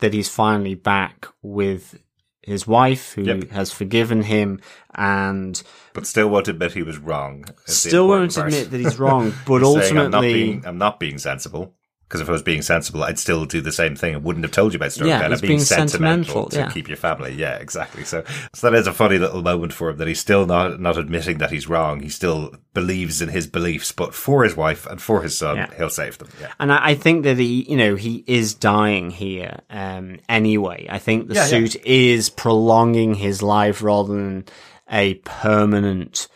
[0.00, 1.98] that he's finally back with
[2.42, 3.50] his wife who Yep.
[3.50, 4.60] has forgiven him
[4.94, 7.44] and but still won't admit he was wrong.
[7.66, 8.48] still won't part.
[8.48, 11.74] admit that he's wrong, but He's saying, I'm not ultimately, being, I'm not being sensible.
[12.08, 14.14] Because if I was being sensible, I'd still do the same thing.
[14.14, 15.08] and wouldn't have told you about Storytime.
[15.08, 16.70] Yeah, I'm being, being sentimental, sentimental, to yeah.
[16.70, 17.34] keep your family.
[17.34, 18.04] Yeah, exactly.
[18.04, 20.96] So, so that is a funny little moment for him that he's still not not
[20.96, 22.00] admitting that he's wrong.
[22.00, 25.70] He still believes in his beliefs, but for his wife and for his son, Yeah.
[25.76, 26.28] he'll save them.
[26.40, 26.50] Yeah.
[26.58, 29.60] And I, I think that he, you know, he is dying here.
[29.68, 31.44] Um, anyway, I think the yeah.
[31.44, 34.46] suit is prolonging his life rather than
[34.90, 36.28] a permanent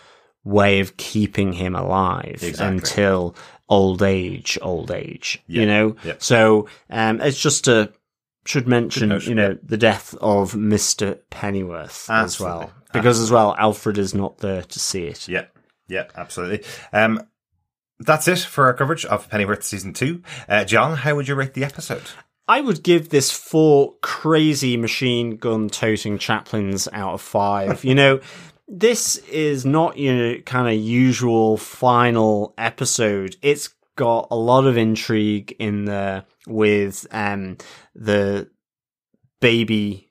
[0.45, 2.67] way of keeping him alive Exactly.
[2.67, 3.37] until
[3.73, 5.43] old age, old age.
[5.47, 6.15] Yeah, You know, yeah.
[6.19, 7.93] so um, it's just a
[8.45, 12.73] should mention, you know, the death of Mister Pennyworth as well, Absolutely.
[12.93, 15.29] because as well, Alfred is not there to see it.
[15.29, 15.47] Yeah,
[15.89, 16.65] yeah, absolutely.
[16.93, 17.21] Um,
[18.01, 20.23] that's it for our coverage of Pennyworth season two.
[20.49, 22.03] Uh, John, how would you rate the episode?
[22.49, 27.85] I would give this four crazy machine gun toting chaplains out of five.
[27.85, 28.21] you know,
[28.73, 33.37] this is not your kind of usual final episode.
[33.43, 37.59] It's got a lot of intrigue in there with um
[37.95, 38.49] the
[39.43, 40.11] baby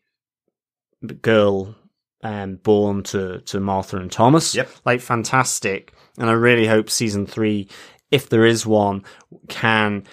[1.23, 1.75] girl
[2.23, 4.53] um born to to Martha and Thomas.
[4.53, 4.69] Yep.
[4.85, 5.93] Like fantastic.
[6.19, 7.67] And I really hope season 3
[8.11, 9.03] if there is one
[9.49, 10.03] can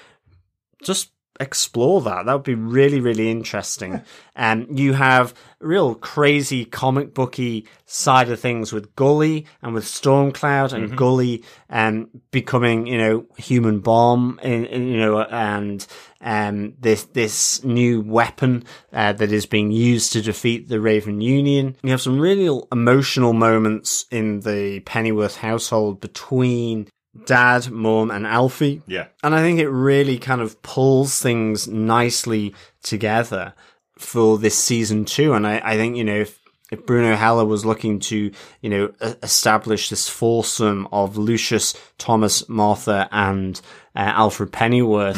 [0.83, 1.11] just
[1.41, 2.27] explore that.
[2.27, 4.03] That would be really, really interesting.
[4.35, 10.73] And you have real crazy comic booky side of things with Gully and with Stormcloud
[10.73, 15.87] and Gully um, becoming, you know, human bomb, in, in, you know, and
[16.21, 21.77] um, this this new weapon uh, that is being used to defeat the Raven Union.
[21.83, 26.89] You have some really emotional moments in the Pennyworth household between
[27.25, 28.83] Dad, Mum, and Alfie.
[28.87, 29.07] Yeah.
[29.23, 33.55] And I think it really kind of pulls things nicely together
[33.99, 35.35] for this season two.
[35.35, 36.39] And I, I think, you know, if
[36.71, 38.93] if Bruno Heller was looking to, you know,
[39.23, 43.59] establish this foursome of Lucius, Thomas, Martha, and
[43.97, 45.17] uh, Alfred Pennyworth,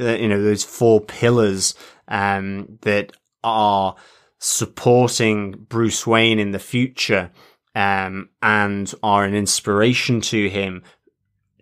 [0.00, 1.74] uh, you know, those four pillars
[2.08, 3.12] um, that
[3.44, 3.94] are
[4.38, 7.30] supporting Bruce Wayne in the future
[7.74, 10.82] um, and are an inspiration to him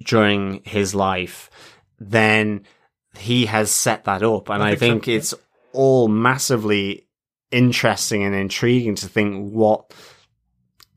[0.02, 1.50] during his life,
[1.98, 2.64] then
[3.16, 4.48] he has set that up.
[4.48, 5.34] And I think it's
[5.72, 7.06] all massively
[7.50, 9.92] interesting and intriguing to think what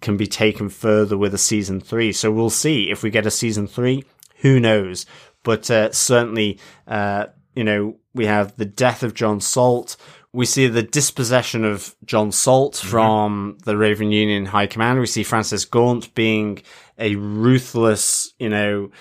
[0.01, 2.11] can be taken further with a season three.
[2.11, 4.03] So we'll see if we get a season three.
[4.37, 5.05] Who knows?
[5.43, 9.97] But uh, certainly, uh, you know, we have the death of John Salt.
[10.33, 14.99] We see the dispossession of John Salt from the Raven Union High Command.
[14.99, 16.61] We see Frances Gaunt being
[16.97, 18.91] a ruthless, you know,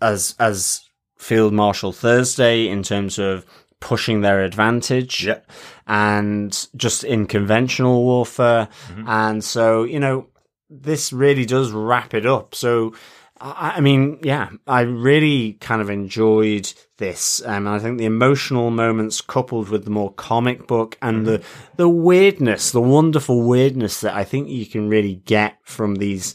[0.00, 0.82] as as
[1.18, 3.44] Field Marshal Thursday in terms of
[3.80, 5.40] pushing their advantage Yeah.
[5.86, 8.68] and just in conventional warfare.
[9.06, 10.26] And so, you know,
[10.68, 12.54] this really does wrap it up.
[12.54, 12.94] So,
[13.40, 17.40] I, I mean, yeah, I really kind of enjoyed this.
[17.44, 21.42] Um, and I think the emotional moments coupled with the more comic book and the,
[21.76, 26.34] the weirdness, the wonderful weirdness that I think you can really get from these,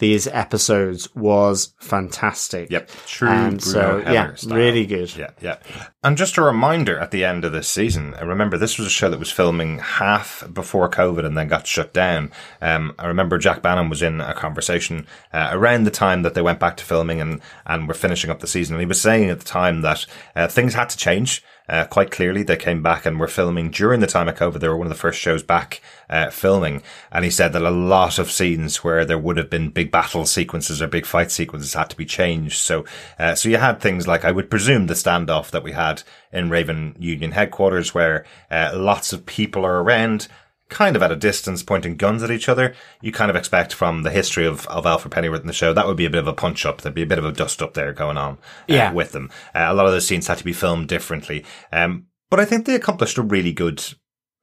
[0.00, 2.70] these episodes was fantastic.
[2.70, 2.90] Yep.
[3.06, 3.28] True.
[3.28, 4.56] And so, Bruno yeah, Heller style.
[4.56, 5.14] really good.
[5.14, 5.58] Yeah, yeah.
[6.02, 8.90] And just a reminder at the end of this season, I remember this was a
[8.90, 12.32] show that was filming half before COVID and then got shut down.
[12.62, 16.42] Um, I remember Jack Bannon was in a conversation uh, around the time that they
[16.42, 18.74] went back to filming and, and were finishing up the season.
[18.74, 21.44] And he was saying at the time that uh, things had to change.
[21.70, 24.58] Uh, quite clearly, they came back and were filming during the time of COVID.
[24.58, 27.70] They were one of the first shows back uh, filming, and he said that a
[27.70, 31.74] lot of scenes where there would have been big battle sequences or big fight sequences
[31.74, 32.58] had to be changed.
[32.58, 32.84] So,
[33.20, 36.02] uh, so you had things like I would presume the standoff that we had
[36.32, 40.26] in Raven Union headquarters, where uh, lots of people are around
[40.70, 44.02] kind of at a distance pointing guns at each other, you kind of expect from
[44.02, 46.26] the history of, of Alfred Pennyworth in the show, that would be a bit of
[46.28, 46.80] a punch up.
[46.80, 48.36] There'd be a bit of a dust up there going on uh,
[48.68, 48.92] Yeah.
[48.92, 49.30] with them.
[49.54, 51.44] Uh, a lot of those scenes had to be filmed differently.
[51.72, 53.84] Um, but I think they accomplished a really good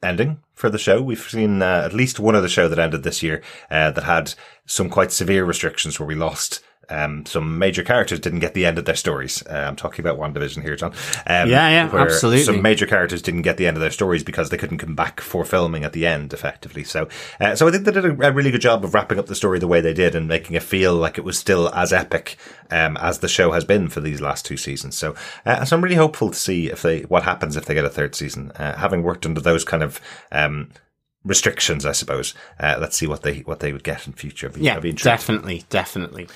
[0.04, 1.02] ending for the show.
[1.02, 4.04] We've seen uh, at least one of the show that ended this year uh, that
[4.04, 4.34] had
[4.66, 8.78] some quite severe restrictions where we lost um, some major characters didn't get the end
[8.78, 9.44] of their stories.
[9.46, 10.92] Uh, I'm talking about WandaVision here, John.
[11.26, 12.44] Um, Yeah, yeah, where absolutely.
[12.44, 15.20] Some major characters didn't get the end of their stories because they couldn't come back
[15.22, 16.84] for filming at the end, effectively.
[16.84, 17.08] So,
[17.42, 19.36] uh, so I think they did a, a really good job of wrapping up the
[19.36, 22.38] story the way they did and making it feel like it was still as epic
[22.72, 24.98] um, as the show has been for these last two seasons.
[24.98, 25.16] So,
[25.46, 27.90] uh, so I'm really hopeful to see if they what happens if they get a
[27.90, 28.52] third season.
[28.52, 30.00] Uh, having worked under those kind of
[30.32, 30.70] um,
[31.24, 32.34] restrictions, I suppose.
[32.60, 34.50] Uh, let's see what they what they would get in future.
[34.50, 36.28] Be- Yeah, definitely, definitely.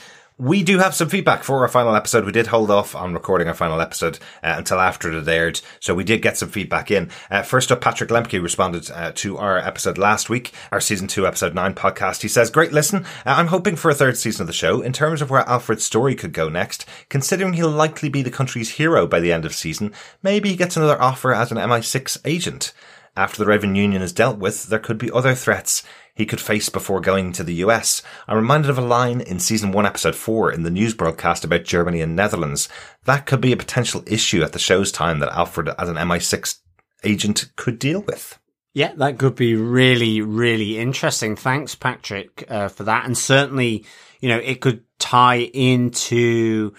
[0.41, 2.25] We do have some feedback for our final episode.
[2.25, 5.93] We did hold off on recording our final episode uh, until after it aired, so
[5.93, 7.11] we did get some feedback in.
[7.29, 11.27] Uh, first up, Patrick Lemke responded uh, to our episode last week, our season two,
[11.27, 12.23] episode nine podcast.
[12.23, 13.05] He says, "Great listen.
[13.23, 14.81] Uh, I'm hoping for a third season of the show.
[14.81, 18.77] In terms of where Alfred's story could go next, considering he'll likely be the country's
[18.77, 22.73] hero by the end of season, maybe he gets another offer as an MI6 agent."
[23.15, 25.83] After the Raven Union is dealt with, there could be other threats
[26.21, 28.03] he could face before going to the US.
[28.27, 31.63] I'm reminded of a line in season one, episode four in the news broadcast about
[31.63, 32.69] Germany and Netherlands.
[33.05, 36.59] That could be a potential issue at the show's time that Alfred, as an MI6
[37.03, 38.37] agent, could deal with.
[38.75, 41.35] Yeah, that could be really, really interesting.
[41.35, 43.05] Thanks, Patrick, uh, for that.
[43.05, 43.83] And certainly,
[44.19, 46.75] you know, it could tie into,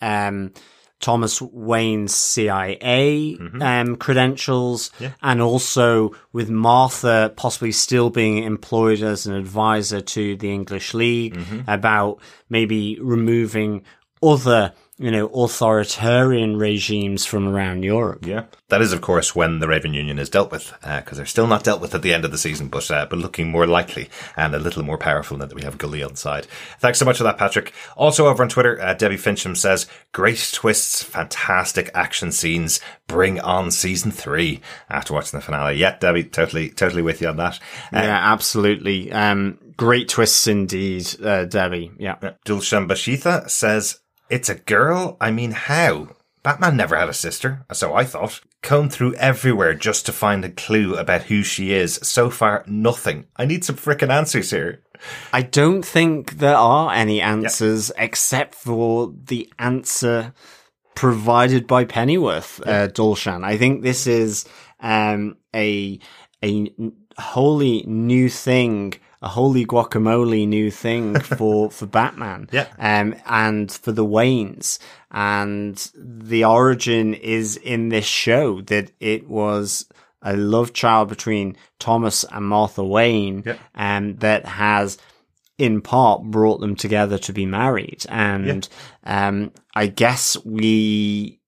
[0.00, 0.52] um,
[1.00, 4.90] Thomas Wayne's CIA um, credentials,
[5.22, 11.36] and also with Martha possibly still being employed as an advisor to the English League
[11.66, 13.82] about maybe removing
[14.22, 18.26] other, you know, authoritarian regimes from around Europe.
[18.26, 18.44] Yeah.
[18.68, 21.64] That is, of course, when the Raven Union is dealt with, because they're still not
[21.64, 24.54] dealt with at the end of the season, but uh, but looking more likely and
[24.54, 26.46] a little more powerful now that we have Gully on side.
[26.80, 27.72] Thanks so much for that, Patrick.
[27.96, 32.78] Also over on Twitter, uh, Debbie Fincham says, "Great twists, fantastic action scenes.
[33.08, 37.38] Bring on season three." After watching the finale, yeah, Debbie, totally, totally with you on
[37.38, 37.58] that.
[37.92, 39.10] Uh, Yeah, absolutely.
[39.10, 41.90] Um, great twists indeed, uh, Debbie.
[41.98, 42.16] Yeah.
[42.44, 43.98] Dulshan Bashitha says,
[44.30, 45.16] It's a girl?
[45.20, 46.10] I mean, how?
[46.42, 48.40] Batman never had a sister, so I thought.
[48.62, 51.98] Combed through everywhere just to find a clue about who she is.
[52.02, 53.26] So far, nothing.
[53.36, 54.82] I need some frickin' answers here.
[55.32, 60.34] I don't think there are any answers except for the answer
[60.94, 63.42] provided by Pennyworth, uh, Dulshan.
[63.44, 64.44] I think this is,
[64.80, 65.98] um, a
[66.44, 66.70] a
[67.18, 72.48] wholly new thing, a holy guacamole new thing for, for Batman.
[72.52, 72.66] Yeah.
[72.78, 74.78] Um, and for the Waynes.
[75.10, 79.86] And the origin is in this show that it was
[80.22, 83.56] a love child between Thomas and Martha Wayne, Yeah.
[83.74, 84.98] um, that has
[85.58, 88.04] in part brought them together to be married.
[88.08, 88.68] And,
[89.04, 91.39] um, I guess we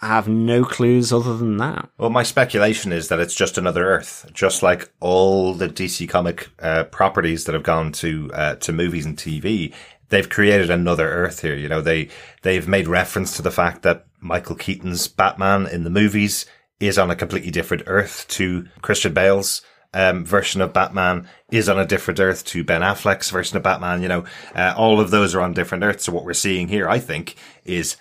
[0.00, 1.90] have no clues other than that.
[1.98, 6.48] Well, my speculation is that it's just another Earth, just like all the DC comic
[6.58, 9.74] uh, properties that have gone to uh, to movies and TV.
[10.08, 11.54] They've created another Earth here.
[11.54, 12.08] You know, they
[12.42, 16.46] they've made reference to the fact that Michael Keaton's Batman in the movies
[16.80, 19.60] is on a completely different Earth to Christian Bale's
[19.92, 24.00] um, version of Batman is on a different Earth to Ben Affleck's version of Batman.
[24.00, 24.24] You know,
[24.54, 26.04] uh, all of those are on different Earths.
[26.04, 27.34] So what we're seeing here, I think,
[27.64, 27.96] is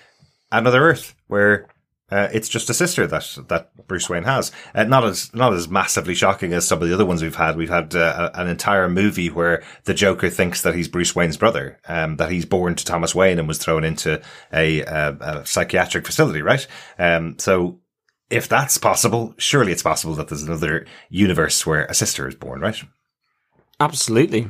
[0.49, 1.67] another Earth where
[2.11, 4.51] uh, it's just a sister that that Bruce Wayne has.
[4.73, 7.55] Uh, not as not as massively shocking as some of the other ones we've had.
[7.55, 11.79] We've had uh, an entire movie where the Joker thinks that he's Bruce Wayne's brother,
[11.87, 14.21] um, that he's born to Thomas Wayne and was thrown into
[14.53, 16.65] a, a, a psychiatric facility, right?
[16.97, 17.79] Um, so.
[18.31, 22.61] If that's possible, surely it's possible that there's another universe where a sister is born,
[22.61, 22.79] right?
[23.79, 24.47] Absolutely.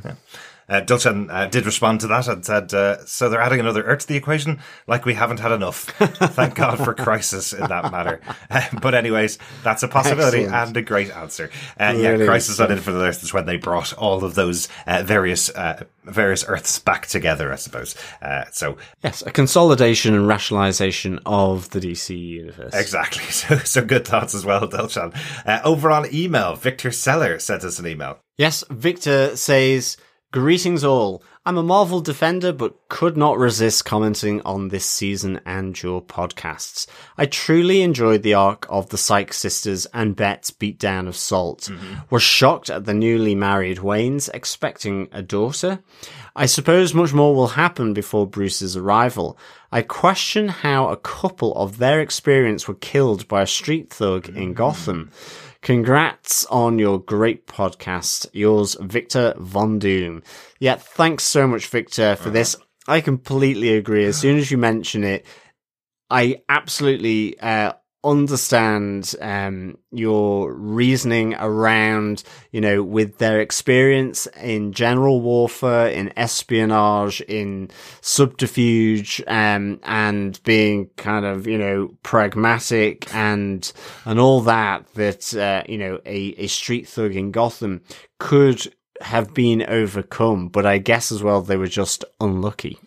[0.70, 4.02] Uh, Dulshan uh, did respond to that and said, uh, so they're adding another Earth
[4.02, 4.60] to the equation?
[4.88, 5.86] Like we haven't had enough.
[5.98, 8.22] Thank God for crisis in that matter.
[8.52, 10.68] Uh, but anyways, that's a possibility Excellent.
[10.70, 11.52] and a great answer.
[11.80, 12.72] Uh, yeah, crisis on.
[12.72, 17.06] Infinite Earth is when they brought all of those uh, various uh, various Earths back
[17.06, 17.96] together, I suppose.
[18.22, 22.74] Uh, so Yes, a consolidation and rationalization of the DC universe.
[22.74, 23.24] exactly.
[23.30, 25.16] So, so good thoughts as well, Dulshan.
[25.46, 28.20] Uh, over on email, Victor Seller sent us an email.
[28.38, 29.98] Yes, Victor says,
[30.32, 31.24] Greetings all.
[31.44, 36.86] I'm a Marvel defender, but could not resist commenting on this season and your podcasts.
[37.18, 41.62] I truly enjoyed the arc of the Sykes sisters and Bet's beatdown of Salt.
[41.62, 42.02] Mm-hmm.
[42.12, 45.80] Was shocked at the newly married Waynes expecting a daughter.
[46.36, 49.36] I suppose much more will happen before Bruce's arrival.
[49.72, 54.36] I question how a couple of their experience were killed by a street thug in
[54.36, 54.54] mm-hmm.
[54.54, 55.10] Gotham.
[55.62, 58.28] Congrats on your great podcast.
[58.34, 60.24] Yours, Victor Von Doom.
[60.60, 62.56] Yeah, thanks so much, Victor, for this.
[62.88, 64.06] I completely agree.
[64.06, 65.26] As soon as you mention it,
[66.10, 67.74] I absolutely uh,
[68.04, 77.22] understand um, your reasoning around, you know, with their experience in general warfare, in espionage,
[77.22, 77.70] in
[78.02, 83.72] subterfuge, um, and being kind of, you know, pragmatic and
[84.06, 84.88] and all that.
[84.94, 87.82] That uh, you know, a, a street thug in Gotham
[88.18, 92.78] could have been overcome, but I guess as well they were just unlucky.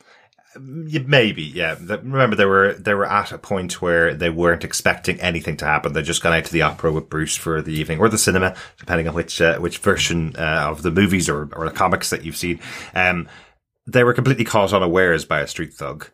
[0.59, 1.77] Maybe, yeah.
[1.81, 5.93] Remember, they were they were at a point where they weren't expecting anything to happen.
[5.93, 8.55] They just gone out to the opera with Bruce for the evening, or the cinema,
[8.79, 12.25] depending on which uh, which version uh, of the movies or or the comics that
[12.25, 12.61] you've seen.
[12.95, 13.29] Um,
[13.87, 16.11] they were completely caught unawares by a street thug,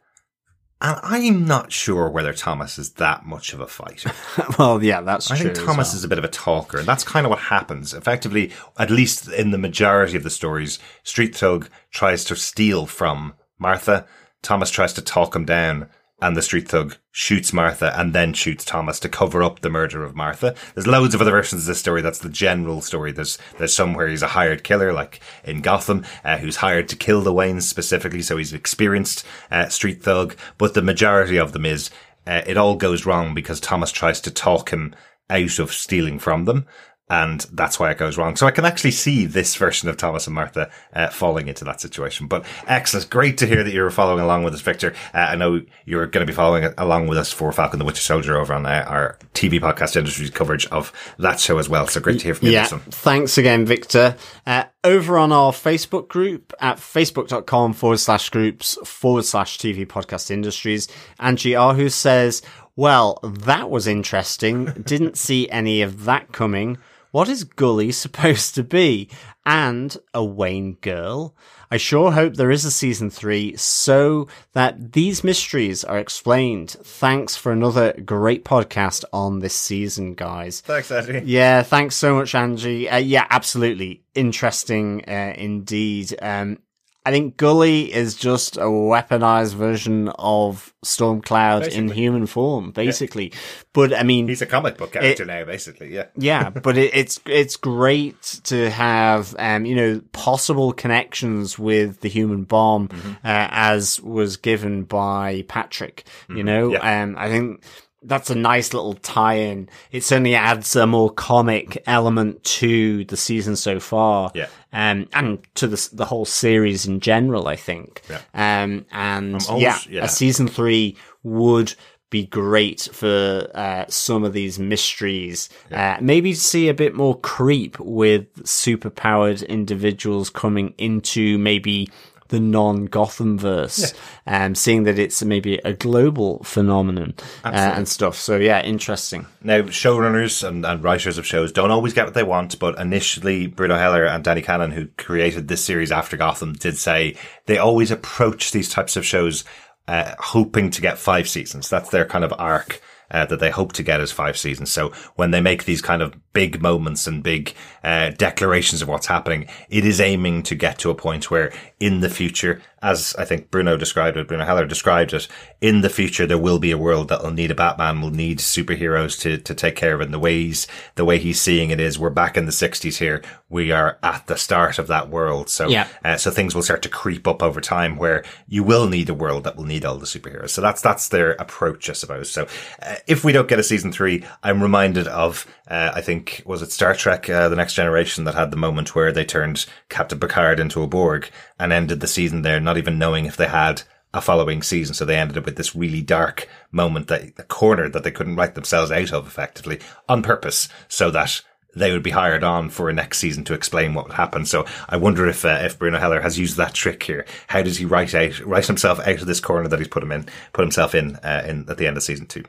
[0.80, 4.12] and I'm not sure whether Thomas is that much of a fighter.
[4.58, 5.96] well, yeah, that's I think as Thomas well.
[5.96, 7.92] is a bit of a talker, and that's kind of what happens.
[7.92, 13.34] Effectively, at least in the majority of the stories, Street Thug tries to steal from
[13.58, 14.06] Martha.
[14.42, 15.88] Thomas tries to talk him down,
[16.20, 20.02] and the Street Thug shoots Martha and then shoots Thomas to cover up the murder
[20.02, 20.54] of Martha.
[20.74, 22.02] There's loads of other versions of this story.
[22.02, 23.12] That's the general story.
[23.12, 26.96] There's there's some where he's a hired killer, like in Gotham, uh, who's hired to
[26.96, 28.22] kill the Waynes specifically.
[28.22, 31.90] So he's an experienced uh, Street Thug, but the majority of them is
[32.26, 34.94] uh, it all goes wrong because Thomas tries to talk him
[35.30, 36.66] out of stealing from them.
[37.10, 38.36] And that's why it goes wrong.
[38.36, 41.80] So I can actually see this version of Thomas and Martha uh, falling into that
[41.80, 42.26] situation.
[42.26, 43.08] But excellent.
[43.08, 44.94] Great to hear that you're following along with us, Victor.
[45.14, 48.02] Uh, I know you're going to be following along with us for Falcon the Winter
[48.02, 51.86] Soldier over on uh, our TV podcast industry's coverage of that show as well.
[51.86, 54.16] So great to hear from you Yeah, thanks again, Victor.
[54.46, 60.30] Uh, over on our Facebook group at facebook.com forward slash groups forward slash TV podcast
[60.30, 60.88] industries,
[61.18, 62.42] Angie Ahu says,
[62.76, 64.66] Well, that was interesting.
[64.66, 66.78] Didn't see any of that coming.
[67.10, 69.08] What is Gully supposed to be?
[69.46, 71.34] And a Wayne girl?
[71.70, 76.70] I sure hope there is a season three so that these mysteries are explained.
[76.70, 80.60] Thanks for another great podcast on this season, guys.
[80.60, 81.22] Thanks, Andy.
[81.24, 82.88] Yeah, thanks so much, Angie.
[82.88, 86.14] Uh, yeah, absolutely interesting uh, indeed.
[86.20, 86.58] Um,
[87.06, 93.32] I think Gully is just a weaponized version of Stormcloud in human form, basically.
[93.72, 95.94] But I mean, He's a comic book character now, basically.
[95.94, 96.06] Yeah.
[96.16, 102.08] yeah, but it, it's it's great to have um you know possible connections with the
[102.08, 103.10] human bomb Mm-hmm.
[103.24, 106.04] uh, as was given by Patrick.
[106.28, 107.02] You know, yeah.
[107.02, 107.62] um I think
[108.02, 109.68] that's a nice little tie-in.
[109.90, 114.30] It certainly adds a more comic element to the season so far.
[114.34, 114.48] Yeah.
[114.72, 118.02] Um, and to the the whole series in general, I think.
[118.08, 118.20] Yeah.
[118.34, 120.04] Um, and yeah, yeah.
[120.04, 121.74] a season three would
[122.10, 125.48] be great for uh, some of these mysteries.
[125.70, 131.88] Uh, maybe see a bit more creep with superpowered individuals coming into maybe
[132.28, 133.94] the non Gotham verse,
[134.26, 137.14] um, seeing that it's maybe a global phenomenon
[137.44, 138.16] uh, and stuff.
[138.16, 139.26] So yeah, interesting.
[139.42, 143.46] Now, showrunners and, and writers of shows don't always get what they want, but initially
[143.46, 147.90] Bruno Heller and Danny Cannon, who created this series after Gotham, did say they always
[147.90, 149.44] approach these types of shows
[149.86, 151.68] uh, hoping to get five seasons.
[151.68, 152.80] That's their kind of arc.
[153.10, 154.70] Uh, that they hope to get as five seasons.
[154.70, 159.06] So when they make these kind of big moments and big uh, declarations of what's
[159.06, 163.24] happening, it is aiming to get to a point where in the future, as I
[163.24, 165.26] think Bruno described it, Bruno Heller described it,
[165.62, 168.40] in the future there will be a world that will need a Batman, will need
[168.40, 170.04] superheroes to to take care of it.
[170.04, 170.66] And the ways
[170.96, 173.22] the way he's seeing it is, we're back in the '60s here.
[173.48, 175.48] We are at the start of that world.
[175.48, 175.88] So Yeah.
[176.04, 179.14] uh, so things will start to creep up over time where you will need a
[179.14, 180.50] world that will need all the superheroes.
[180.50, 182.30] So that's, that's their approach, I suppose.
[182.30, 182.46] So
[182.82, 186.62] uh, if we don't get a season three, I'm reminded of, uh, I think, was
[186.62, 190.18] it Star Trek, uh, The Next Generation that had the moment where they turned Captain
[190.18, 193.82] Picard into a Borg and ended the season there, not even knowing if they had
[194.14, 194.94] a following season.
[194.94, 198.36] So they ended up with this really dark moment that a corner that they couldn't
[198.36, 201.42] write themselves out of effectively on purpose so that
[201.74, 204.44] they would be hired on for a next season to explain what would happen.
[204.44, 207.26] So I wonder if uh, if Bruno Heller has used that trick here.
[207.46, 210.12] How does he write out write himself out of this corner that he's put him
[210.12, 212.44] in, put himself in, uh, in at the end of season two?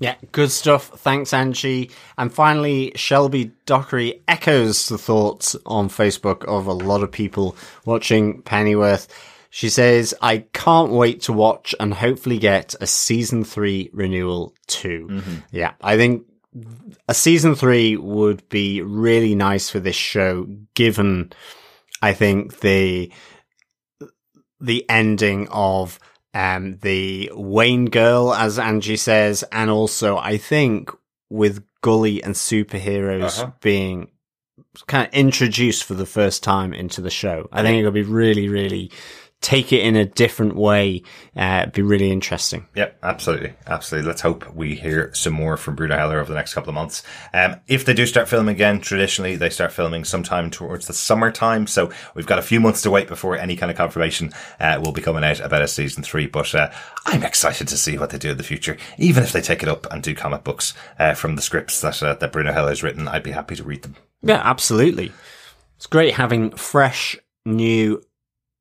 [0.00, 0.88] Yeah, good stuff.
[0.88, 1.90] Thanks, Angie.
[2.18, 8.42] And finally, Shelby Dockery echoes the thoughts on Facebook of a lot of people watching
[8.42, 9.08] Pennyworth.
[9.50, 15.06] She says, I can't wait to watch and hopefully get a season three renewal too.
[15.08, 15.34] Mm-hmm.
[15.52, 16.26] Yeah, I think
[17.08, 21.32] a season three would be really nice for this show, given
[22.02, 23.12] I think the
[24.60, 25.98] the ending of
[26.34, 30.90] um the Wayne girl, as Angie says, and also I think
[31.30, 33.52] with Gully and superheroes Uh-huh.
[33.60, 34.08] being
[34.86, 37.48] kind of introduced for the first time into the show.
[37.52, 38.90] I think it'll be really, really
[39.44, 41.02] take it in a different way.
[41.36, 42.66] Uh, be really interesting.
[42.74, 44.08] Yep, absolutely, absolutely.
[44.08, 47.02] Let's hope we hear some more from Bruno Heller over the next couple of months.
[47.34, 51.66] Um, if they do start filming again, traditionally they start filming sometime towards the summertime,
[51.66, 54.92] so we've got a few months to wait before any kind of confirmation uh, will
[54.92, 56.26] be coming out about a season three.
[56.26, 56.70] But uh,
[57.04, 59.68] I'm excited to see what they do in the future, even if they take it
[59.68, 62.82] up and do comic books uh, from the scripts that uh, that Bruno Heller has
[62.82, 63.06] written.
[63.08, 63.96] I'd be happy to read them.
[64.22, 65.12] Yeah, absolutely.
[65.76, 68.00] It's great having fresh, new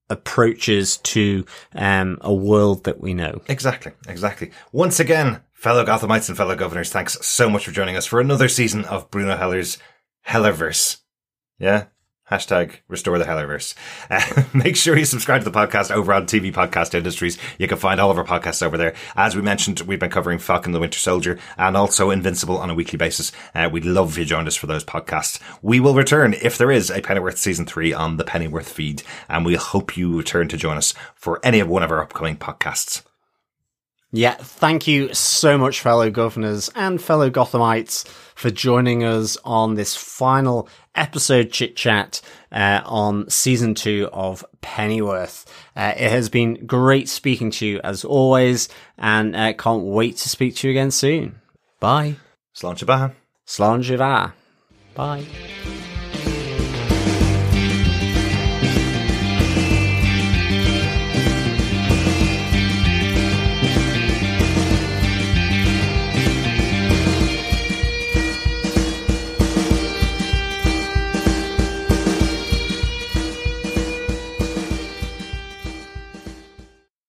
[0.09, 3.41] approaches to um, a world that we know.
[3.47, 4.51] Exactly, exactly.
[4.71, 8.47] Once again, fellow Gothamites and fellow governors, thanks so much for joining us for another
[8.49, 9.77] season of Bruno Heller's
[10.27, 10.97] Hellerverse.
[11.59, 11.85] Yeah?
[12.33, 13.75] Hashtag restore the Hellerverse.
[14.09, 17.37] Uh, make sure you subscribe to the podcast over on TV Podcast Industries.
[17.59, 18.95] You can find all of our podcasts over there.
[19.15, 22.73] As we mentioned, we've been covering Falcon the Winter Soldier and also Invincible on a
[22.73, 23.31] weekly basis.
[23.53, 25.39] Uh, we'd love if you joined us for those podcasts.
[25.61, 29.45] We will return if there is a Pennyworth season three on the Pennyworth feed, and
[29.45, 33.03] we hope you return to join us for any of one of our upcoming podcasts.
[34.15, 39.95] Yeah, thank you so much, fellow governors and fellow Gothamites, for joining us on this
[39.95, 42.21] final episode chit chat
[42.51, 45.45] uh, on season two of Pennyworth.
[45.75, 48.69] Uh, it has been great speaking to you as always,
[48.99, 51.39] and uh, can't wait to speak to you again soon.
[51.79, 52.17] Bye.
[52.85, 53.15] Baha.
[53.47, 53.81] Slán
[54.93, 55.25] Bye.